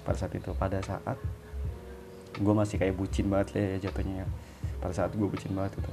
pada 0.02 0.16
saat 0.18 0.32
itu 0.34 0.50
pada 0.56 0.78
saat 0.82 1.18
gue 2.36 2.54
masih 2.54 2.76
kayak 2.76 2.94
bucin 2.98 3.30
banget 3.30 3.56
ya 3.56 3.88
jatuhnya. 3.88 4.24
Ya 4.24 4.28
pada 4.80 4.92
saat 4.92 5.10
gue 5.14 5.26
bucin 5.26 5.52
banget 5.56 5.78
itu 5.80 5.92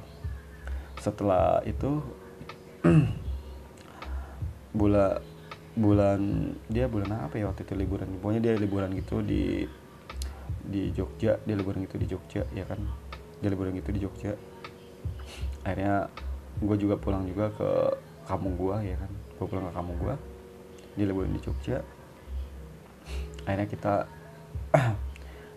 setelah 1.00 1.60
itu 1.68 2.00
bulan 4.80 5.20
bulan 5.74 6.20
dia 6.70 6.86
bulan 6.86 7.28
apa 7.28 7.42
ya 7.42 7.50
waktu 7.50 7.66
itu 7.66 7.74
liburan? 7.74 8.08
Pokoknya 8.22 8.42
dia 8.42 8.54
liburan 8.60 8.94
gitu 8.94 9.24
di 9.24 9.66
di 10.64 10.94
Jogja. 10.94 11.40
Dia 11.44 11.56
liburan 11.58 11.84
gitu 11.90 11.98
di 11.98 12.08
Jogja 12.08 12.44
ya 12.54 12.64
kan? 12.68 12.80
Dia 13.42 13.50
liburan 13.52 13.74
gitu 13.76 13.90
di 13.92 14.00
Jogja. 14.04 14.38
Akhirnya 15.64 16.08
gue 16.62 16.78
juga 16.78 16.96
pulang 17.00 17.26
juga 17.26 17.50
ke 17.50 17.70
kampung 18.26 18.54
gue 18.56 18.94
ya 18.94 18.96
kan? 18.98 19.12
Gue 19.40 19.46
pulang 19.50 19.68
ke 19.70 19.74
kampung 19.76 19.98
gue 20.00 20.16
dia 20.94 21.06
liburan 21.10 21.34
di 21.34 21.42
Jogja. 21.42 21.82
Akhirnya 23.44 23.68
kita 23.68 23.94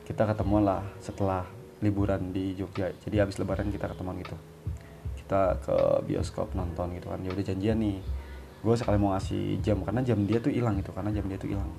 kita 0.09 0.23
ketemu 0.33 0.57
lah 0.65 0.83
setelah 0.99 1.45
liburan 1.85 2.33
di 2.33 2.57
Jogja. 2.57 2.91
Jadi 3.05 3.17
habis 3.21 3.37
lebaran 3.37 3.69
kita 3.69 3.93
ketemuan 3.93 4.17
gitu. 4.21 4.37
Kita 5.17 5.61
ke 5.61 5.77
bioskop 6.09 6.57
nonton 6.57 6.97
gitu 6.97 7.13
kan. 7.13 7.21
Ya 7.21 7.31
udah 7.33 7.45
janjian 7.45 7.79
nih. 7.79 8.01
Gue 8.65 8.75
sekali 8.75 8.97
mau 8.97 9.13
ngasih 9.15 9.61
jam 9.61 9.85
karena 9.85 10.01
jam 10.03 10.25
dia 10.25 10.41
tuh 10.41 10.51
hilang 10.51 10.81
gitu 10.81 10.91
karena 10.97 11.13
jam 11.13 11.25
dia 11.29 11.39
tuh 11.39 11.53
hilang. 11.53 11.71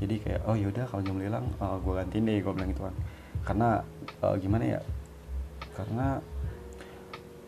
Jadi 0.00 0.14
kayak 0.26 0.40
oh 0.50 0.56
yaudah 0.58 0.84
kalau 0.90 1.02
jam 1.06 1.16
hilang 1.20 1.46
uh, 1.62 1.78
gue 1.78 1.92
gantiin 1.94 2.24
deh 2.26 2.40
gue 2.40 2.52
bilang 2.56 2.70
gitu 2.72 2.82
kan. 2.88 2.94
Karena 3.44 3.68
uh, 4.24 4.34
gimana 4.40 4.64
ya? 4.64 4.80
Karena 5.76 6.18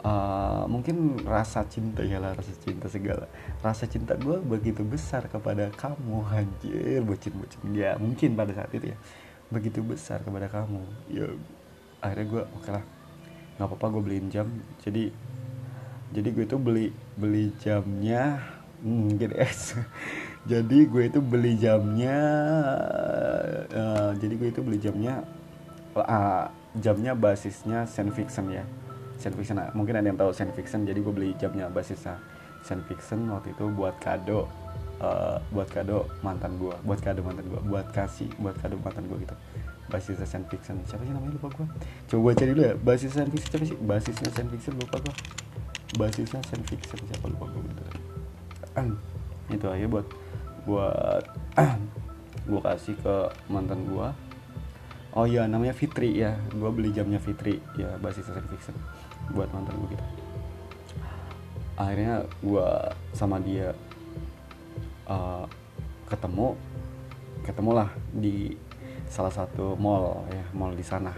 uh, 0.03 0.65
mungkin 0.67 1.21
rasa 1.25 1.65
cinta 1.69 2.05
ya 2.05 2.21
lah 2.21 2.35
rasa 2.37 2.53
cinta 2.61 2.91
segala. 2.91 3.31
Rasa 3.63 3.85
cinta 3.87 4.17
gue 4.17 4.41
begitu 4.43 4.83
besar 4.83 5.29
kepada 5.31 5.71
kamu 5.73 6.27
anjir 6.29 7.01
bocin 7.05 7.33
ya 7.73 7.97
mungkin 7.97 8.35
pada 8.35 8.53
saat 8.53 8.73
itu 8.75 8.93
ya. 8.93 8.99
Begitu 9.49 9.81
besar 9.81 10.21
kepada 10.27 10.51
kamu 10.51 10.83
ya 11.09 11.29
akhirnya 12.03 12.27
gue 12.27 12.43
oke 12.43 12.61
okay 12.65 12.73
lah. 12.77 12.85
Nggak 13.57 13.69
apa-apa 13.73 13.87
gue 13.97 14.03
beliin 14.03 14.29
jam. 14.29 14.49
Jadi 14.85 15.13
jadi 16.15 16.29
gue 16.31 16.45
itu 16.47 16.59
beli 16.59 16.87
beli 17.19 17.51
jamnya 17.59 18.39
hmm, 18.83 19.19
gitu 19.19 19.35
es 19.37 19.75
jadi 20.51 20.79
gue 20.87 21.03
itu 21.11 21.19
beli 21.19 21.59
jamnya 21.59 22.19
uh, 23.75 24.11
jadi 24.15 24.35
gue 24.39 24.49
itu 24.55 24.61
beli 24.63 24.79
jamnya 24.79 25.27
uh, 25.99 26.47
jamnya 26.79 27.17
basisnya 27.17 27.89
Saint 27.89 28.13
Fiction 28.15 28.53
ya 28.53 28.63
Saint 29.17 29.35
Fiction. 29.35 29.57
Mungkin 29.73 29.95
ada 29.97 30.07
yang 30.07 30.19
tahu 30.19 30.31
Saint 30.33 30.53
Fiction 30.53 30.85
jadi 30.85 30.99
gue 31.01 31.13
beli 31.13 31.31
jamnya 31.41 31.69
basisnya 31.73 32.21
Saint 32.63 32.83
Fiction 32.85 33.29
waktu 33.33 33.53
itu 33.53 33.65
buat 33.73 33.97
kado 34.03 34.49
uh, 35.01 35.39
buat 35.53 35.69
kado 35.71 36.09
mantan 36.21 36.57
gue 36.61 36.75
buat 36.85 37.01
kado 37.01 37.21
mantan 37.25 37.47
gue 37.49 37.61
buat 37.69 37.87
kasih 37.93 38.29
buat 38.41 38.57
kado 38.61 38.77
mantan 38.81 39.05
gue 39.09 39.19
gitu. 39.25 39.37
Basisnya 39.87 40.27
Saint 40.27 40.47
Fiction. 40.51 40.77
Siapa 40.85 41.03
sih 41.07 41.13
namanya? 41.15 41.39
Lupa 41.39 41.49
gue 41.55 41.67
coba 42.11 42.31
cari 42.35 42.51
dulu 42.53 42.63
ya. 42.63 42.75
Basis 42.77 43.11
Saint 43.15 43.31
Fiction 43.31 43.51
siapa 43.55 43.67
sih? 43.67 43.79
Basisnya 43.79 44.31
Saint 44.35 44.49
Fiction 44.51 44.75
lupa 44.77 44.97
gue 45.01 45.15
basisnya 45.97 46.43
Saint 46.45 46.65
Fiction 46.67 46.99
siapa 47.09 47.31
lupa 47.31 47.47
gue 47.49 47.63
gitu 47.73 47.85
itu 49.47 49.67
aja 49.71 49.87
buat 49.87 50.07
buat 50.67 51.25
gue 52.51 52.61
kasih 52.61 52.95
ke 52.99 53.17
mantan 53.49 53.87
gue 53.87 54.09
oh 55.17 55.25
iya 55.25 55.49
namanya 55.49 55.73
Fitri 55.73 56.21
ya. 56.21 56.37
Gue 56.53 56.69
beli 56.69 56.93
jamnya 56.93 57.17
Fitri. 57.17 57.59
Ya 57.81 57.97
basis 57.99 58.29
science 58.29 58.47
fiction 58.53 58.77
buat 59.35 59.49
mantan 59.51 59.75
gue 59.81 59.97
gitu 59.97 60.07
akhirnya 61.77 62.25
gue 62.41 62.69
sama 63.13 63.37
dia 63.37 63.77
uh, 65.07 65.45
ketemu 66.09 66.57
ketemulah 67.45 67.93
di 68.17 68.57
salah 69.07 69.31
satu 69.31 69.77
mall 69.79 70.27
ya 70.33 70.45
mall 70.57 70.73
di 70.75 70.83
sana. 70.83 71.13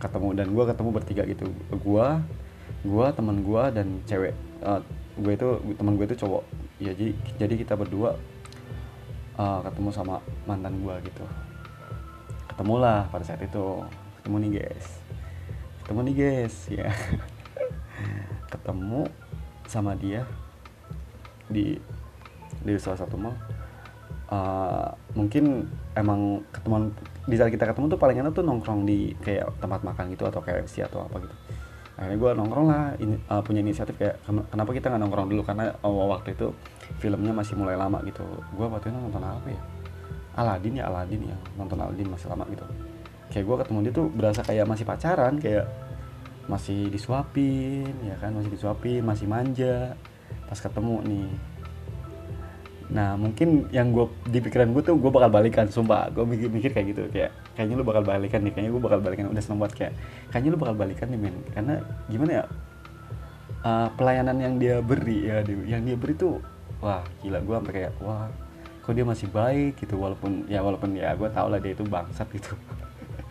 Ketemu 0.00 0.36
dan 0.36 0.48
gue 0.52 0.64
ketemu 0.66 0.90
bertiga 0.90 1.22
gitu. 1.24 1.48
Gue 1.80 2.06
gue 2.82 3.06
teman 3.14 3.40
gue 3.40 3.62
dan 3.72 3.88
cewek. 4.04 4.34
Uh, 4.60 4.82
gue 5.16 5.32
itu 5.32 5.48
teman 5.78 5.94
gue 5.96 6.04
itu 6.04 6.18
cowok. 6.18 6.44
Ya 6.82 6.92
jadi 6.92 7.12
jadi 7.38 7.54
kita 7.62 7.74
berdua 7.78 8.18
uh, 9.38 9.60
ketemu 9.64 9.88
sama 9.94 10.18
mantan 10.44 10.82
gue 10.82 10.94
gitu. 11.08 11.24
Ketemulah 12.50 13.06
pada 13.08 13.24
saat 13.24 13.40
itu. 13.40 13.84
Ketemu 14.20 14.36
nih 14.44 14.50
guys 14.60 14.99
ketemu 15.90 16.06
nih 16.06 16.14
guys. 16.22 16.56
Ya. 16.70 16.86
Ketemu 18.46 19.10
sama 19.66 19.98
dia 19.98 20.22
di 21.50 21.82
di 22.62 22.78
salah 22.78 23.02
satu 23.02 23.18
mall. 23.18 23.34
Uh, 24.30 24.86
mungkin 25.18 25.66
emang 25.98 26.46
ketemuan 26.54 26.94
di 27.26 27.34
saat 27.34 27.50
kita 27.50 27.66
ketemu 27.66 27.90
tuh 27.90 27.98
paling 27.98 28.22
enak 28.22 28.30
tuh 28.30 28.46
nongkrong 28.46 28.86
di 28.86 29.18
kayak 29.18 29.50
tempat 29.58 29.82
makan 29.82 30.14
gitu 30.14 30.30
atau 30.30 30.38
si 30.70 30.78
atau 30.78 31.10
apa 31.10 31.26
gitu. 31.26 31.34
Akhirnya 31.98 32.22
gue 32.22 32.30
nongkrong 32.38 32.66
lah 32.70 32.94
ini, 33.02 33.18
uh, 33.26 33.42
punya 33.42 33.58
inisiatif 33.58 33.98
kayak 33.98 34.22
kenapa 34.22 34.70
kita 34.70 34.94
nggak 34.94 35.02
nongkrong 35.02 35.26
dulu? 35.26 35.42
Karena 35.42 35.74
uh, 35.82 36.06
waktu 36.06 36.38
itu 36.38 36.54
filmnya 37.02 37.34
masih 37.34 37.58
mulai 37.58 37.74
lama 37.74 37.98
gitu. 38.06 38.22
Gue 38.54 38.70
waktu 38.70 38.94
itu 38.94 38.98
nonton 39.10 39.26
apa 39.26 39.50
ya? 39.50 39.58
Aladin 40.38 40.78
ya 40.78 40.86
Aladin 40.86 41.34
ya 41.34 41.36
nonton 41.58 41.82
Aladin 41.82 42.06
masih 42.06 42.30
lama 42.30 42.46
gitu 42.46 42.62
kayak 43.30 43.44
gue 43.46 43.56
ketemu 43.62 43.78
dia 43.86 43.92
tuh 43.94 44.06
berasa 44.10 44.40
kayak 44.42 44.66
masih 44.66 44.84
pacaran 44.84 45.34
kayak 45.38 45.66
masih 46.50 46.90
disuapin 46.90 47.94
ya 48.02 48.18
kan 48.18 48.34
masih 48.34 48.50
disuapin 48.50 49.06
masih 49.06 49.26
manja 49.30 49.94
pas 50.50 50.58
ketemu 50.58 50.98
nih. 51.06 51.30
Nah 52.90 53.14
mungkin 53.14 53.70
yang 53.70 53.94
gue 53.94 54.10
di 54.26 54.42
pikiran 54.42 54.74
gue 54.74 54.82
tuh 54.82 54.98
gue 54.98 55.10
bakal 55.14 55.30
balikan 55.30 55.70
sumpah. 55.70 56.10
Gue 56.10 56.26
mikir 56.26 56.50
mikir 56.50 56.70
kayak 56.74 56.86
gitu 56.90 57.02
kayak 57.14 57.30
kayaknya 57.54 57.74
lu 57.78 57.86
bakal 57.86 58.02
balikan 58.02 58.42
nih 58.42 58.50
kayaknya 58.50 58.70
gue 58.74 58.82
bakal 58.82 58.98
balikan 58.98 59.30
udah 59.30 59.42
seneng 59.42 59.62
banget. 59.62 59.74
Kayak 59.78 59.92
kayaknya 60.34 60.50
lu 60.50 60.58
bakal 60.58 60.74
balikan 60.74 61.06
nih 61.14 61.20
men. 61.22 61.36
Karena 61.54 61.74
gimana 62.10 62.30
ya 62.34 62.44
uh, 63.62 63.88
pelayanan 63.94 64.36
yang 64.42 64.54
dia 64.58 64.76
beri 64.82 65.18
ya 65.30 65.46
yang 65.46 65.86
dia 65.86 65.94
beri 65.94 66.18
tuh 66.18 66.42
wah 66.82 67.06
gila. 67.22 67.38
Gue 67.46 67.54
sampai 67.62 67.74
kayak 67.78 67.92
wah 68.02 68.26
kok 68.82 68.92
dia 68.98 69.06
masih 69.06 69.30
baik 69.30 69.78
gitu 69.78 69.94
walaupun 70.02 70.50
ya 70.50 70.58
walaupun 70.66 70.98
ya 70.98 71.14
gue 71.14 71.30
tau 71.30 71.46
lah 71.46 71.62
dia 71.62 71.78
itu 71.78 71.86
bangsat 71.86 72.26
gitu 72.34 72.58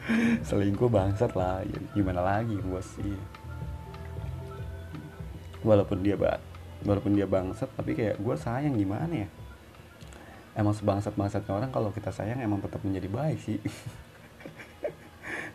selingkuh 0.47 0.89
bangsat 0.89 1.33
lah. 1.37 1.61
Ya, 1.65 1.79
gimana 1.93 2.21
lagi 2.21 2.57
gue 2.57 2.81
sih? 2.81 3.15
Walaupun 5.61 5.99
dia 6.01 6.15
ba 6.15 6.39
walaupun 6.79 7.11
dia 7.11 7.27
bangsat 7.27 7.67
tapi 7.75 7.91
kayak 7.91 8.17
gue 8.23 8.35
sayang 8.39 8.75
gimana 8.79 9.27
ya? 9.27 9.29
Emang 10.55 10.73
sebangsat 10.75 11.13
bangsatnya 11.15 11.53
orang 11.55 11.71
kalau 11.71 11.91
kita 11.91 12.09
sayang 12.11 12.39
emang 12.41 12.63
tetap 12.63 12.81
menjadi 12.83 13.07
baik 13.07 13.39
sih. 13.39 13.59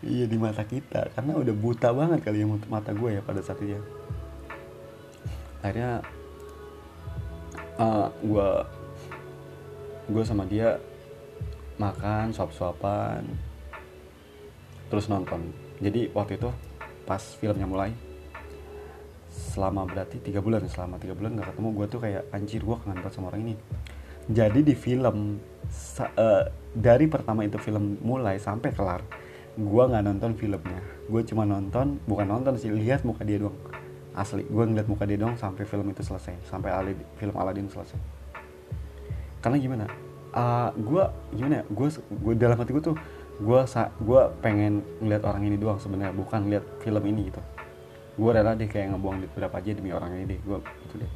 Iya 0.04 0.28
di 0.28 0.36
mata 0.36 0.60
kita. 0.68 1.08
Karena 1.16 1.32
udah 1.32 1.54
buta 1.56 1.88
banget 1.88 2.20
kali 2.20 2.44
ya 2.44 2.46
mata 2.68 2.92
gue 2.92 3.08
ya 3.16 3.24
pada 3.24 3.40
saat 3.40 3.56
itu 3.64 3.72
ya. 3.72 3.80
Akhirnya 5.64 6.04
uh, 7.80 8.12
gue 8.20 8.48
gue 10.12 10.24
sama 10.28 10.44
dia 10.44 10.76
makan 11.80 12.36
suap-suapan 12.36 13.24
terus 14.94 15.10
nonton. 15.10 15.50
Jadi 15.82 16.14
waktu 16.14 16.38
itu 16.38 16.54
pas 17.02 17.18
filmnya 17.18 17.66
mulai 17.66 17.90
selama 19.26 19.82
berarti 19.90 20.22
tiga 20.22 20.38
bulan 20.38 20.62
selama 20.70 21.02
tiga 21.02 21.18
bulan 21.18 21.34
nggak 21.34 21.50
ketemu 21.50 21.68
gue 21.74 21.86
tuh 21.90 22.00
kayak 22.00 22.22
anjir 22.30 22.62
gue 22.62 22.76
kangen 22.78 23.02
banget 23.02 23.14
sama 23.18 23.34
orang 23.34 23.42
ini. 23.50 23.54
Jadi 24.30 24.62
di 24.62 24.74
film 24.78 25.42
uh, 25.98 26.44
dari 26.70 27.10
pertama 27.10 27.42
itu 27.42 27.58
film 27.58 27.98
mulai 28.06 28.38
sampai 28.38 28.70
kelar 28.70 29.02
gue 29.58 29.82
nggak 29.82 30.04
nonton 30.06 30.38
filmnya. 30.38 30.78
Gue 31.10 31.26
cuma 31.26 31.42
nonton 31.42 31.98
bukan 32.06 32.30
nonton 32.30 32.54
sih 32.54 32.70
lihat 32.70 33.02
muka 33.02 33.26
dia 33.26 33.42
doang. 33.42 33.58
Asli 34.14 34.46
gue 34.46 34.62
ngeliat 34.62 34.86
muka 34.86 35.02
dia 35.10 35.18
doang 35.18 35.34
sampai 35.34 35.66
film 35.66 35.90
itu 35.90 36.06
selesai 36.06 36.38
sampai 36.46 36.70
Alid, 36.70 36.98
film 37.18 37.34
Aladdin 37.34 37.66
selesai. 37.66 37.98
Karena 39.42 39.58
gimana? 39.58 39.90
Uh, 40.30 40.70
gue 40.78 41.02
gimana 41.34 41.54
ya? 41.60 41.64
Gue 41.74 42.34
dalam 42.38 42.54
hati 42.54 42.70
gue 42.70 42.94
tuh 42.94 42.96
gue 43.34 43.60
gue 43.98 44.22
pengen 44.38 44.86
ngeliat 45.02 45.22
orang 45.26 45.42
ini 45.42 45.56
doang 45.58 45.82
sebenarnya 45.82 46.14
bukan 46.14 46.46
ngeliat 46.46 46.64
film 46.78 47.02
ini 47.02 47.34
gitu. 47.34 47.42
Gue 48.14 48.30
rela 48.30 48.54
deh 48.54 48.70
kayak 48.70 48.94
ngebuang 48.94 49.26
duit 49.26 49.32
berapa 49.34 49.56
aja 49.58 49.70
demi 49.74 49.90
orang 49.90 50.14
ini 50.14 50.24
deh 50.36 50.38
gue 50.38 50.58
itu 50.62 50.94
deh. 51.02 51.10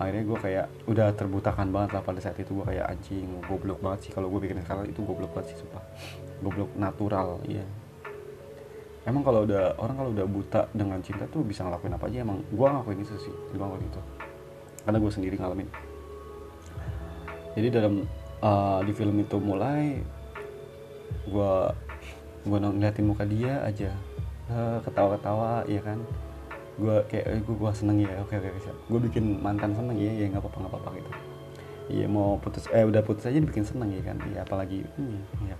Akhirnya 0.00 0.24
gue 0.24 0.38
kayak 0.38 0.66
udah 0.86 1.12
terbutakan 1.12 1.74
banget 1.74 1.90
lah 1.98 2.02
pada 2.06 2.22
saat 2.22 2.38
itu 2.38 2.54
gue 2.54 2.64
kayak 2.64 2.86
anjing 2.86 3.26
goblok 3.44 3.82
banget 3.82 4.08
sih 4.08 4.10
kalau 4.14 4.30
gue 4.30 4.40
bikin 4.46 4.62
sekarang 4.62 4.88
itu 4.88 5.02
goblok 5.02 5.34
banget 5.34 5.52
sih 5.54 5.66
sumpah. 5.66 5.82
Goblok 6.38 6.70
natural 6.78 7.42
iya. 7.50 7.66
Emang 9.04 9.26
kalau 9.26 9.42
udah 9.42 9.74
orang 9.82 9.96
kalau 9.98 10.10
udah 10.14 10.26
buta 10.30 10.60
dengan 10.70 11.02
cinta 11.02 11.26
tuh 11.26 11.42
bisa 11.42 11.66
ngelakuin 11.66 11.98
apa 11.98 12.06
aja 12.06 12.22
emang 12.22 12.46
gue 12.46 12.66
ngelakuin 12.68 13.00
itu 13.02 13.14
sih 13.18 13.34
gue 13.34 13.58
ngelakuin 13.58 13.90
itu. 13.90 14.00
Karena 14.86 14.98
gue 15.02 15.10
sendiri 15.10 15.34
ngalamin. 15.34 15.68
Jadi 17.58 17.68
dalam 17.74 17.94
uh, 18.38 18.80
di 18.86 18.92
film 18.94 19.18
itu 19.18 19.36
mulai 19.42 19.98
gue 21.28 21.54
gue 22.46 22.58
ngeliatin 22.58 23.06
muka 23.06 23.24
dia 23.28 23.60
aja. 23.62 23.92
Uh, 24.50 24.82
ketawa-ketawa 24.82 25.62
ya 25.70 25.80
kan? 25.84 25.98
Gue 26.80 26.96
kayak 27.06 27.26
eh, 27.28 27.40
gue 27.44 27.54
gue 27.54 27.70
seneng 27.76 28.02
ya 28.02 28.12
oke 28.22 28.34
oke 28.34 28.48
siap. 28.62 28.76
Gue 28.88 29.00
bikin 29.06 29.38
mantan 29.38 29.76
seneng 29.76 29.96
ya 29.96 30.10
ya 30.10 30.26
nggak 30.32 30.42
apa-apa 30.42 30.58
nggak 30.66 30.72
apa-apa 30.74 30.90
gitu. 30.98 31.10
Iya 31.90 32.06
mau 32.06 32.38
putus 32.38 32.70
eh 32.70 32.86
udah 32.86 33.02
putus 33.02 33.26
aja 33.26 33.38
bikin 33.42 33.66
seneng 33.66 33.90
ya 33.94 34.02
kan? 34.02 34.16
Ya 34.30 34.42
apalagi 34.46 34.86
ini 34.98 35.20
ya 35.46 35.56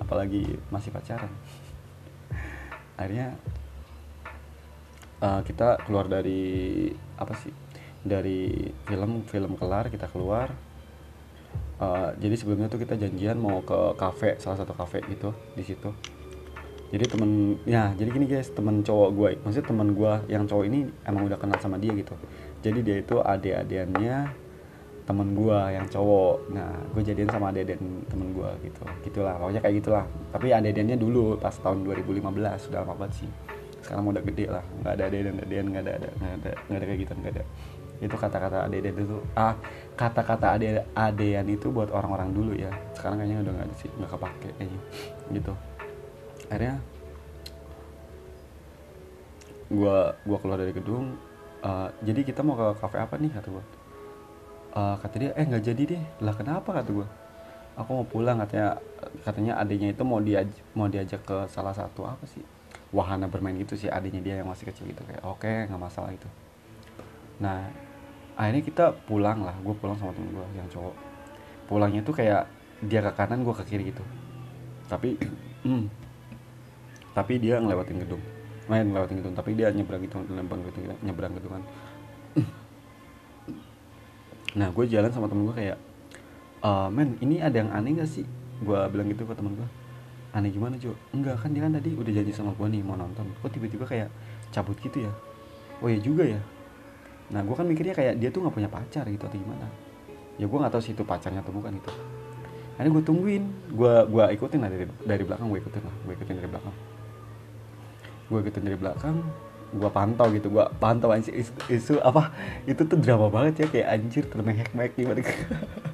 apalagi 0.00 0.56
masih 0.72 0.92
pacaran. 0.92 1.32
Akhirnya 3.00 3.36
uh, 5.20 5.40
kita 5.44 5.82
keluar 5.84 6.08
dari 6.08 6.88
apa 7.20 7.34
sih? 7.36 7.52
Dari 8.00 8.72
film 8.88 9.28
film 9.28 9.60
kelar 9.60 9.92
kita 9.92 10.08
keluar 10.08 10.69
uh, 11.80 12.12
jadi 12.20 12.34
sebelumnya 12.36 12.68
tuh 12.68 12.78
kita 12.78 12.94
janjian 13.00 13.40
mau 13.40 13.64
ke 13.64 13.96
kafe 13.96 14.36
salah 14.38 14.60
satu 14.60 14.76
kafe 14.76 15.02
gitu 15.08 15.32
di 15.56 15.64
situ. 15.64 15.90
Jadi 16.90 17.04
temen 17.06 17.54
ya 17.64 17.94
jadi 17.94 18.10
gini 18.10 18.26
guys 18.26 18.50
temen 18.50 18.82
cowok 18.82 19.10
gue 19.14 19.28
maksudnya 19.46 19.66
temen 19.70 19.94
gue 19.94 20.12
yang 20.26 20.42
cowok 20.42 20.64
ini 20.66 20.90
emang 21.06 21.30
udah 21.30 21.38
kenal 21.38 21.58
sama 21.62 21.78
dia 21.78 21.94
gitu. 21.94 22.14
Jadi 22.60 22.78
dia 22.82 22.96
itu 23.00 23.16
adik-adiannya 23.22 24.16
temen 25.06 25.28
gue 25.38 25.58
yang 25.70 25.86
cowok. 25.86 26.50
Nah 26.50 26.70
gue 26.92 27.02
jadian 27.02 27.30
sama 27.30 27.54
adik-adian 27.54 27.80
temen 28.10 28.28
gue 28.34 28.50
gitu. 28.66 28.82
Gitulah 29.06 29.38
pokoknya 29.38 29.60
kayak 29.62 29.76
gitulah. 29.80 30.04
Tapi 30.34 30.46
adik-adiannya 30.50 30.98
dulu 30.98 31.38
pas 31.38 31.54
tahun 31.54 31.86
2015 31.86 32.26
sudah 32.58 32.78
lama 32.82 32.94
banget 33.06 33.24
sih. 33.24 33.30
Sekarang 33.86 34.10
udah 34.10 34.22
gede 34.26 34.46
lah. 34.50 34.64
Nggak 34.82 34.92
ada 34.98 35.02
adik-adian 35.06 35.36
adik 35.46 35.58
nggak 35.62 35.82
ada 35.86 35.92
nggak 35.94 36.32
ada 36.42 36.50
nggak 36.66 36.78
ada 36.78 36.86
kayak 36.90 37.00
gitu 37.06 37.12
nggak 37.22 37.34
ada 37.38 37.44
itu 38.00 38.16
kata-kata 38.16 38.66
adik-adik 38.66 39.04
itu. 39.04 39.18
Ah 39.36 39.54
kata-kata 39.94 40.56
adik 40.56 40.84
adean 40.96 41.46
itu 41.48 41.68
buat 41.68 41.92
orang-orang 41.92 42.32
dulu 42.32 42.52
ya. 42.56 42.72
Sekarang 42.96 43.20
kayaknya 43.20 43.44
udah 43.44 43.52
nggak 43.60 43.68
sih 43.76 43.90
nggak 43.96 44.10
kepake 44.10 44.48
kayaknya. 44.56 44.80
Gitu. 45.32 45.52
Akhirnya 46.50 46.76
gue 49.70 49.98
gua 50.26 50.38
keluar 50.42 50.58
dari 50.58 50.74
gedung 50.74 51.14
uh, 51.62 51.86
jadi 52.02 52.26
kita 52.26 52.42
mau 52.42 52.58
ke 52.58 52.82
kafe 52.82 52.98
apa 52.98 53.14
nih 53.22 53.30
kata 53.30 53.54
gue 53.54 53.64
uh, 54.74 54.98
kata 54.98 55.14
dia 55.14 55.30
eh 55.36 55.44
nggak 55.46 55.64
jadi 55.64 55.82
deh. 55.96 56.02
Lah 56.24 56.34
kenapa? 56.34 56.74
kata 56.74 56.90
gue 56.90 57.08
aku 57.78 57.90
mau 58.00 58.06
pulang 58.08 58.40
katanya. 58.42 58.80
Katanya 59.24 59.56
adiknya 59.56 59.96
itu 59.96 60.02
mau 60.04 60.20
diaj 60.20 60.50
mau 60.76 60.88
diajak 60.88 61.24
ke 61.24 61.36
salah 61.48 61.72
satu 61.72 62.04
apa 62.04 62.24
sih 62.28 62.44
wahana 62.90 63.30
bermain 63.30 63.54
gitu 63.58 63.78
sih 63.78 63.86
adiknya 63.86 64.20
dia 64.22 64.34
yang 64.42 64.50
masih 64.50 64.66
kecil 64.70 64.86
gitu 64.90 65.02
kayak 65.06 65.22
oke 65.22 65.42
okay, 65.46 65.66
nggak 65.70 65.82
masalah 65.82 66.10
itu 66.10 66.26
nah 67.38 67.70
akhirnya 68.40 68.64
kita 68.64 68.84
pulang 69.04 69.44
lah 69.44 69.52
gue 69.60 69.74
pulang 69.76 70.00
sama 70.00 70.16
temen 70.16 70.32
gue 70.32 70.46
yang 70.56 70.64
cowok. 70.72 70.96
Pulangnya 71.68 72.00
tuh 72.00 72.16
kayak 72.16 72.48
dia 72.80 73.04
ke 73.04 73.12
kanan 73.12 73.44
gue 73.44 73.52
ke 73.52 73.64
kiri 73.68 73.92
gitu. 73.92 74.00
Tapi 74.88 75.20
hmm, 75.68 75.84
tapi 77.12 77.36
dia 77.36 77.60
ngelewatin 77.60 78.00
gedung. 78.00 78.22
Main 78.64 78.88
ngelewatin 78.88 79.20
gedung 79.20 79.36
tapi 79.36 79.52
dia 79.52 79.68
nyebrang 79.68 80.00
gitu 80.08 80.24
nyebrang 80.24 80.64
gitu 80.72 80.78
nyebrang 81.04 81.32
gedung 81.36 81.52
kan. 81.60 81.64
Nah 84.50 84.66
gue 84.74 84.82
jalan 84.90 85.14
sama 85.14 85.30
temen 85.30 85.46
gue 85.46 85.54
kayak 85.54 85.78
e, 86.58 86.70
men 86.90 87.14
ini 87.22 87.38
ada 87.38 87.54
yang 87.54 87.70
aneh 87.70 88.02
gak 88.02 88.10
sih? 88.10 88.26
Gue 88.58 88.74
bilang 88.90 89.06
gitu 89.06 89.22
ke 89.22 89.36
temen 89.36 89.54
gue 89.54 89.68
aneh 90.34 90.50
gimana 90.50 90.74
cuy 90.78 90.94
enggak 91.10 91.42
kan 91.42 91.50
dia 91.54 91.62
kan 91.66 91.74
tadi 91.74 91.90
udah 91.94 92.12
janji 92.14 92.32
sama 92.34 92.50
gue 92.58 92.66
nih 92.66 92.82
mau 92.82 92.98
nonton. 92.98 93.30
Kok 93.44 93.50
tiba-tiba 93.52 93.86
kayak 93.86 94.08
cabut 94.50 94.74
gitu 94.82 95.06
ya? 95.06 95.12
Oh 95.78 95.86
ya 95.86 96.02
juga 96.02 96.26
ya 96.26 96.42
nah 97.30 97.40
gue 97.46 97.54
kan 97.54 97.66
mikirnya 97.66 97.94
kayak 97.94 98.14
dia 98.18 98.28
tuh 98.34 98.42
nggak 98.42 98.54
punya 98.54 98.70
pacar 98.70 99.04
gitu 99.06 99.24
atau 99.26 99.38
gimana? 99.38 99.66
Ya 100.38 100.46
gue 100.50 100.58
nggak 100.58 100.72
tahu 100.74 100.82
sih 100.82 100.92
itu 100.94 101.02
pacarnya 101.06 101.40
atau 101.42 101.54
bukan 101.54 101.78
gitu. 101.78 101.90
Akhirnya 102.74 102.92
gue 102.96 103.04
tungguin 103.04 103.44
gue 103.70 103.94
gue 104.10 104.24
ikutin 104.34 104.58
lah 104.62 104.70
dari 104.70 104.86
dari 105.04 105.22
belakang 105.22 105.46
gue 105.50 105.58
ikutin 105.62 105.82
lah 105.84 105.94
gue 106.06 106.12
ikutin 106.18 106.34
dari 106.38 106.48
belakang. 106.50 106.74
Gue 108.30 108.38
ikutin 108.42 108.62
dari 108.66 108.78
belakang 108.78 109.16
gue 109.70 109.90
pantau 109.94 110.26
gitu 110.34 110.50
gue 110.50 110.64
pantau 110.82 111.14
anjir 111.14 111.34
isu, 111.34 111.52
isu 111.70 111.94
apa? 112.02 112.34
Itu 112.66 112.82
tuh 112.86 112.98
drama 112.98 113.30
banget 113.30 113.62
ya 113.62 113.66
kayak 113.70 113.88
anjir 113.94 114.24
termehek-mehek 114.26 114.98
gimana 114.98 115.22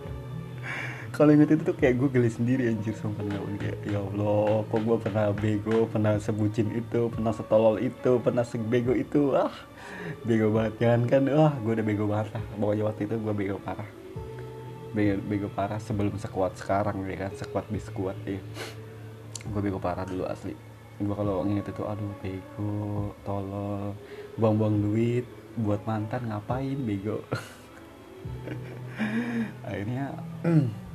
kalau 1.17 1.33
inget 1.33 1.57
itu 1.57 1.65
tuh 1.65 1.73
kayak 1.73 1.97
gue 1.97 2.13
geli 2.13 2.29
sendiri 2.29 2.69
anjir 2.69 2.93
sumpah 2.93 3.25
kayak 3.57 3.81
ya 3.89 4.05
allah 4.05 4.61
kok 4.69 4.85
gue 4.85 4.97
pernah 5.01 5.33
bego 5.33 5.89
pernah 5.89 6.21
sebucin 6.21 6.69
itu 6.77 7.09
pernah 7.09 7.33
setolol 7.33 7.81
itu 7.81 8.21
pernah 8.21 8.45
sebego 8.45 8.93
itu. 8.93 9.33
Ah 9.33 9.49
bego 10.29 10.53
banget 10.53 10.77
jangan 10.77 11.09
kan? 11.09 11.25
Wah 11.33 11.57
gue 11.57 11.73
udah 11.73 11.87
bego 11.89 12.05
banget 12.05 12.37
lah. 12.37 12.45
Pokoknya 12.61 12.85
waktu 12.85 13.09
itu 13.09 13.17
gue 13.17 13.33
bego 13.33 13.57
parah. 13.65 13.89
Bego, 14.93 15.17
bego 15.25 15.49
parah 15.49 15.81
sebelum 15.81 16.21
sekuat 16.21 16.53
sekarang 16.61 17.01
ya 17.09 17.17
kan? 17.17 17.33
Sekuat 17.33 17.65
biskuat 17.73 18.21
ya 18.29 18.37
gue 19.47 19.61
bego 19.65 19.81
parah 19.81 20.05
dulu 20.05 20.29
asli. 20.29 20.53
Gue 21.01 21.17
kalau 21.17 21.49
nginget 21.49 21.73
itu 21.73 21.81
aduh 21.81 22.13
bego 22.21 23.17
tolol 23.25 23.97
buang-buang 24.37 24.85
duit 24.85 25.25
buat 25.57 25.81
mantan 25.89 26.29
ngapain 26.29 26.77
bego? 26.85 27.25
Akhirnya 29.65 30.13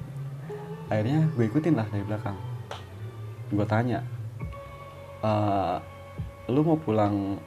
akhirnya 0.91 1.23
gue 1.39 1.47
ikutin 1.47 1.79
lah 1.79 1.87
dari 1.87 2.03
belakang. 2.03 2.35
Gue 3.47 3.63
tanya 3.63 4.03
uh, 5.23 5.79
lu 6.51 6.67
mau 6.67 6.75
pulang 6.75 7.39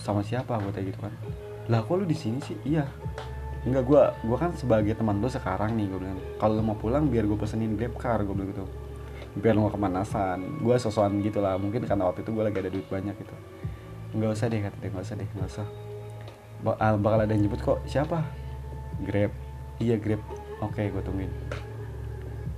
sama 0.00 0.24
siapa? 0.24 0.56
Gue 0.56 0.72
tanya 0.72 0.88
gitu 0.88 1.00
kan. 1.04 1.12
Lah 1.68 1.84
kok 1.84 1.92
lu 2.00 2.08
di 2.08 2.16
sini 2.16 2.40
sih? 2.40 2.56
Iya. 2.64 2.88
Enggak 3.68 3.84
gue 3.84 4.02
gue 4.24 4.36
kan 4.40 4.56
sebagai 4.56 4.96
teman 4.96 5.20
lu 5.20 5.28
sekarang 5.28 5.76
nih 5.76 5.92
gue 5.92 6.00
bilang. 6.00 6.16
Kalau 6.40 6.56
lu 6.56 6.64
mau 6.64 6.78
pulang 6.80 7.04
biar 7.12 7.28
gue 7.28 7.36
pesenin 7.36 7.76
grab 7.76 7.92
car 8.00 8.24
gue 8.24 8.32
bilang 8.32 8.48
gitu. 8.48 8.64
Biar 9.36 9.52
lu 9.52 9.68
gak 9.68 9.76
kemanasan. 9.76 10.64
Gue 10.64 10.80
sosokan 10.80 11.20
gitu 11.20 11.44
lah. 11.44 11.60
Mungkin 11.60 11.84
karena 11.84 12.08
waktu 12.08 12.24
itu 12.24 12.32
gue 12.32 12.44
lagi 12.48 12.58
ada 12.64 12.70
duit 12.72 12.88
banyak 12.88 13.12
gitu. 13.12 13.36
Nggak 14.16 14.30
usah 14.40 14.46
deh 14.48 14.60
kata 14.64 14.76
dia. 14.80 14.88
Nggak 14.88 15.04
usah 15.04 15.16
deh 15.20 15.28
nggak 15.36 15.48
usah. 15.52 15.66
Ah, 16.80 16.96
bakal 16.96 17.28
ada 17.28 17.32
yang 17.36 17.44
jemput 17.44 17.60
kok. 17.60 17.78
Siapa? 17.84 18.24
Grab. 19.04 19.36
Iya 19.76 20.00
grab. 20.00 20.24
Oke 20.64 20.88
gue 20.88 21.02
tungguin 21.04 21.30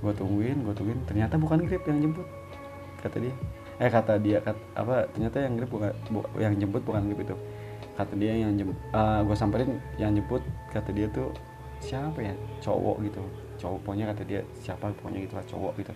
gue 0.01 0.13
tungguin 0.17 0.57
gue 0.65 0.73
tungguin. 0.73 0.99
Ternyata 1.05 1.37
bukan 1.37 1.63
grab 1.65 1.83
yang 1.85 1.99
jemput 2.09 2.27
kata 3.01 3.17
dia. 3.21 3.33
Eh 3.81 3.89
kata 3.89 4.13
dia 4.21 4.37
kata, 4.41 4.61
apa 4.77 4.95
ternyata 5.13 5.37
yang 5.41 5.53
grab 5.57 5.69
bukan 5.69 5.91
bu, 6.09 6.19
yang 6.37 6.53
jemput 6.57 6.81
bukan 6.81 7.01
grab 7.07 7.21
itu. 7.21 7.35
Kata 7.97 8.13
dia 8.17 8.33
yang 8.33 8.57
jemput 8.57 8.77
uh, 8.93 9.21
gue 9.21 9.37
samperin 9.37 9.77
yang 10.01 10.11
jemput 10.17 10.41
kata 10.73 10.89
dia 10.89 11.07
tuh 11.13 11.29
siapa 11.81 12.19
ya? 12.21 12.33
Cowok 12.61 12.97
gitu. 13.05 13.21
Cowok 13.61 13.79
pokoknya 13.85 14.05
kata 14.13 14.21
dia 14.25 14.41
siapa 14.57 14.89
pokoknya 14.97 15.19
gitu 15.25 15.33
lah 15.37 15.45
cowok 15.45 15.73
gitu. 15.79 15.93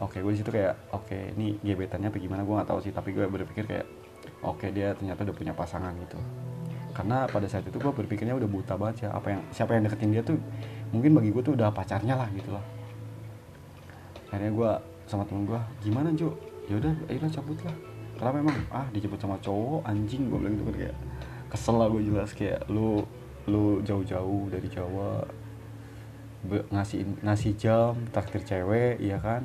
Oke 0.00 0.16
gue 0.24 0.32
di 0.32 0.38
situ 0.40 0.50
kayak 0.52 0.76
oke 0.92 1.16
ini 1.36 1.56
gebetannya 1.64 2.08
apa 2.12 2.18
gimana? 2.20 2.44
Gue 2.44 2.54
nggak 2.60 2.68
tahu 2.68 2.80
sih 2.84 2.92
tapi 2.92 3.16
gue 3.16 3.24
berpikir 3.24 3.64
kayak 3.64 3.86
oke 4.44 4.68
dia 4.72 4.92
ternyata 4.96 5.24
udah 5.24 5.36
punya 5.36 5.52
pasangan 5.56 5.92
gitu. 5.96 6.20
Karena 6.90 7.24
pada 7.24 7.46
saat 7.48 7.64
itu 7.64 7.76
gue 7.76 7.92
berpikirnya 7.92 8.36
udah 8.36 8.48
buta 8.50 8.74
banget 8.76 9.08
ya 9.08 9.14
apa 9.14 9.32
yang 9.32 9.40
siapa 9.54 9.72
yang 9.78 9.88
deketin 9.88 10.10
dia 10.12 10.22
tuh 10.26 10.36
mungkin 10.90 11.14
bagi 11.16 11.30
gue 11.30 11.42
tuh 11.44 11.54
udah 11.54 11.70
pacarnya 11.70 12.18
lah 12.18 12.28
gitu 12.34 12.50
loh 12.50 12.79
akhirnya 14.30 14.52
gue 14.54 14.70
sama 15.10 15.26
temen 15.26 15.42
gue 15.42 15.60
gimana 15.82 16.14
Jo 16.14 16.30
ya 16.70 16.78
udah 16.78 16.94
akhirnya 17.10 17.30
cabut 17.34 17.58
lah. 17.66 17.76
Karena 18.14 18.32
memang 18.38 18.56
ah 18.70 18.86
dijemput 18.94 19.18
sama 19.18 19.36
cowok 19.42 19.82
anjing 19.82 20.30
gue 20.30 20.38
bilang 20.38 20.54
gitu 20.54 20.64
kan 20.70 20.76
kayak 20.78 20.96
kesel 21.50 21.76
lah 21.82 21.90
gue 21.90 22.02
jelas 22.06 22.30
kayak 22.30 22.62
lu 22.70 23.02
lu 23.50 23.82
jauh-jauh 23.82 24.46
dari 24.52 24.70
Jawa 24.70 25.26
ngasih 26.46 27.20
ngasih 27.26 27.52
jam 27.58 27.98
traktir 28.14 28.46
cewek 28.46 29.02
iya 29.02 29.18
kan? 29.18 29.44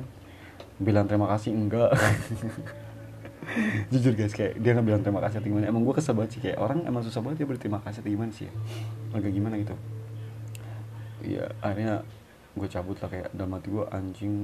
Bilang 0.78 1.10
terima 1.10 1.26
kasih 1.34 1.56
enggak. 1.56 1.90
Jujur 3.92 4.14
guys 4.14 4.32
kayak 4.32 4.58
dia 4.60 4.70
nggak 4.76 4.86
bilang 4.86 5.02
terima 5.02 5.20
kasih 5.24 5.42
atau 5.42 5.48
gimana. 5.50 5.66
Emang 5.66 5.82
gue 5.82 5.94
kesel 5.96 6.14
banget 6.14 6.38
sih 6.38 6.40
kayak 6.44 6.62
orang 6.62 6.86
emang 6.86 7.02
susah 7.02 7.20
banget 7.24 7.42
dia 7.42 7.48
berterima 7.48 7.82
kasih 7.82 8.00
atau 8.04 8.12
gimana 8.12 8.30
sih 8.30 8.46
ya? 8.46 8.52
Agak 9.16 9.32
gimana 9.34 9.54
gitu. 9.58 9.74
Iya 11.26 11.50
akhirnya 11.58 12.06
gue 12.56 12.68
cabut 12.70 12.96
lah 13.02 13.08
kayak 13.10 13.28
dalam 13.36 13.52
hati 13.56 13.68
gue 13.68 13.84
anjing 13.92 14.34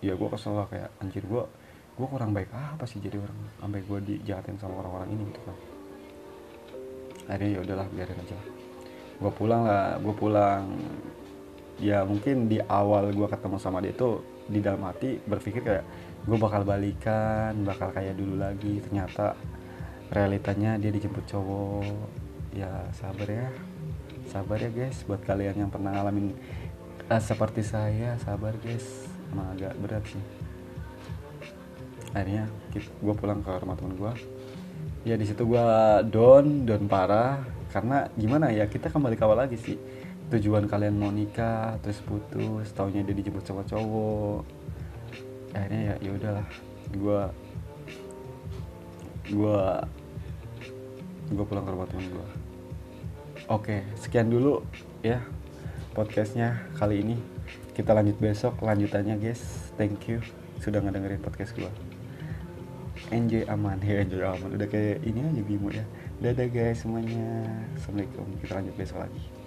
ya 0.00 0.16
gue 0.16 0.28
kesel 0.32 0.56
lah 0.56 0.66
kayak 0.68 0.88
anjir 1.00 1.24
gue 1.24 1.44
gue 2.00 2.06
kurang 2.08 2.32
baik 2.32 2.48
apa 2.56 2.88
sih 2.88 2.96
jadi 2.96 3.20
orang 3.20 3.38
sampai 3.60 3.80
gue 3.84 3.98
dijahatin 4.08 4.56
sama 4.56 4.80
orang-orang 4.80 5.08
ini 5.12 5.22
gitu 5.28 5.40
kan. 5.44 5.56
Akhirnya 7.28 7.50
ya 7.52 7.60
udahlah 7.60 7.86
biarin 7.92 8.18
aja 8.24 8.38
gue 9.20 9.32
pulang 9.36 9.62
lah 9.68 10.00
gue 10.00 10.14
pulang. 10.16 10.64
Ya 11.80 12.04
mungkin 12.04 12.48
di 12.48 12.60
awal 12.60 13.12
gue 13.12 13.28
ketemu 13.28 13.56
sama 13.56 13.80
dia 13.80 13.92
tuh 13.96 14.20
di 14.48 14.60
dalam 14.60 14.84
hati 14.84 15.16
berpikir 15.24 15.64
kayak 15.64 15.84
gue 16.28 16.36
bakal 16.36 16.64
balikan 16.64 17.52
bakal 17.64 17.92
kayak 17.92 18.16
dulu 18.16 18.40
lagi. 18.40 18.80
Ternyata 18.80 19.36
realitanya 20.12 20.80
dia 20.80 20.88
dijemput 20.92 21.24
cowok. 21.28 22.08
Ya 22.56 22.88
sabar 22.96 23.28
ya. 23.28 23.48
Sabar 24.28 24.56
ya 24.56 24.70
guys 24.72 25.04
buat 25.04 25.20
kalian 25.24 25.68
yang 25.68 25.70
pernah 25.72 25.92
ngalamin 26.00 26.32
uh, 27.10 27.18
seperti 27.18 27.66
saya 27.66 28.14
sabar 28.22 28.54
guys 28.62 29.09
emang 29.32 29.46
agak 29.54 29.72
berat 29.80 30.04
sih. 30.06 30.24
Akhirnya 32.10 32.50
gue 32.74 33.14
pulang 33.14 33.40
ke 33.42 33.50
rumah 33.54 33.76
teman 33.78 33.94
gue 33.94 34.12
ya 35.06 35.14
di 35.16 35.24
situ 35.24 35.42
gue 35.46 35.66
down 36.10 36.66
down 36.66 36.84
parah. 36.90 37.40
Karena 37.70 38.10
gimana 38.18 38.50
ya 38.50 38.66
kita 38.66 38.90
kembali 38.90 39.14
ke 39.14 39.22
awal 39.22 39.46
lagi 39.46 39.54
sih. 39.54 39.78
Tujuan 40.30 40.66
kalian 40.66 40.94
mau 40.98 41.10
nikah 41.10 41.78
terus 41.82 42.02
putus 42.02 42.70
taunya 42.74 43.02
dia 43.06 43.14
dijemput 43.14 43.46
sama 43.46 43.62
cowok. 43.66 44.42
Akhirnya 45.54 45.94
ya 45.94 45.94
ya 46.02 46.10
udahlah. 46.14 46.46
Gue 46.90 47.20
gue 49.30 49.62
gue 51.30 51.44
pulang 51.46 51.62
ke 51.62 51.70
rumah 51.70 51.86
teman 51.86 52.06
gue 52.10 52.28
oke 53.46 53.76
sekian 53.94 54.26
dulu 54.26 54.66
ya 55.06 55.22
podcastnya 55.94 56.66
kali 56.74 57.06
ini 57.06 57.16
kita 57.80 57.96
lanjut 57.96 58.16
besok 58.20 58.60
lanjutannya 58.60 59.16
guys. 59.16 59.72
Thank 59.80 60.12
you 60.12 60.20
sudah 60.60 60.84
ngedengerin 60.84 61.24
podcast 61.24 61.56
gue 61.56 61.72
enjoy 63.08 63.48
aman 63.48 63.80
ya 63.88 64.04
enjoy 64.04 64.20
aman. 64.20 64.52
Udah 64.60 64.68
kayak 64.68 65.00
ini 65.08 65.24
aja 65.24 65.40
bimo 65.40 65.72
ya. 65.72 65.84
Dadah 66.20 66.52
guys 66.52 66.84
semuanya. 66.84 67.48
Assalamualaikum. 67.80 68.28
Kita 68.44 68.60
lanjut 68.60 68.76
besok 68.76 69.08
lagi 69.08 69.39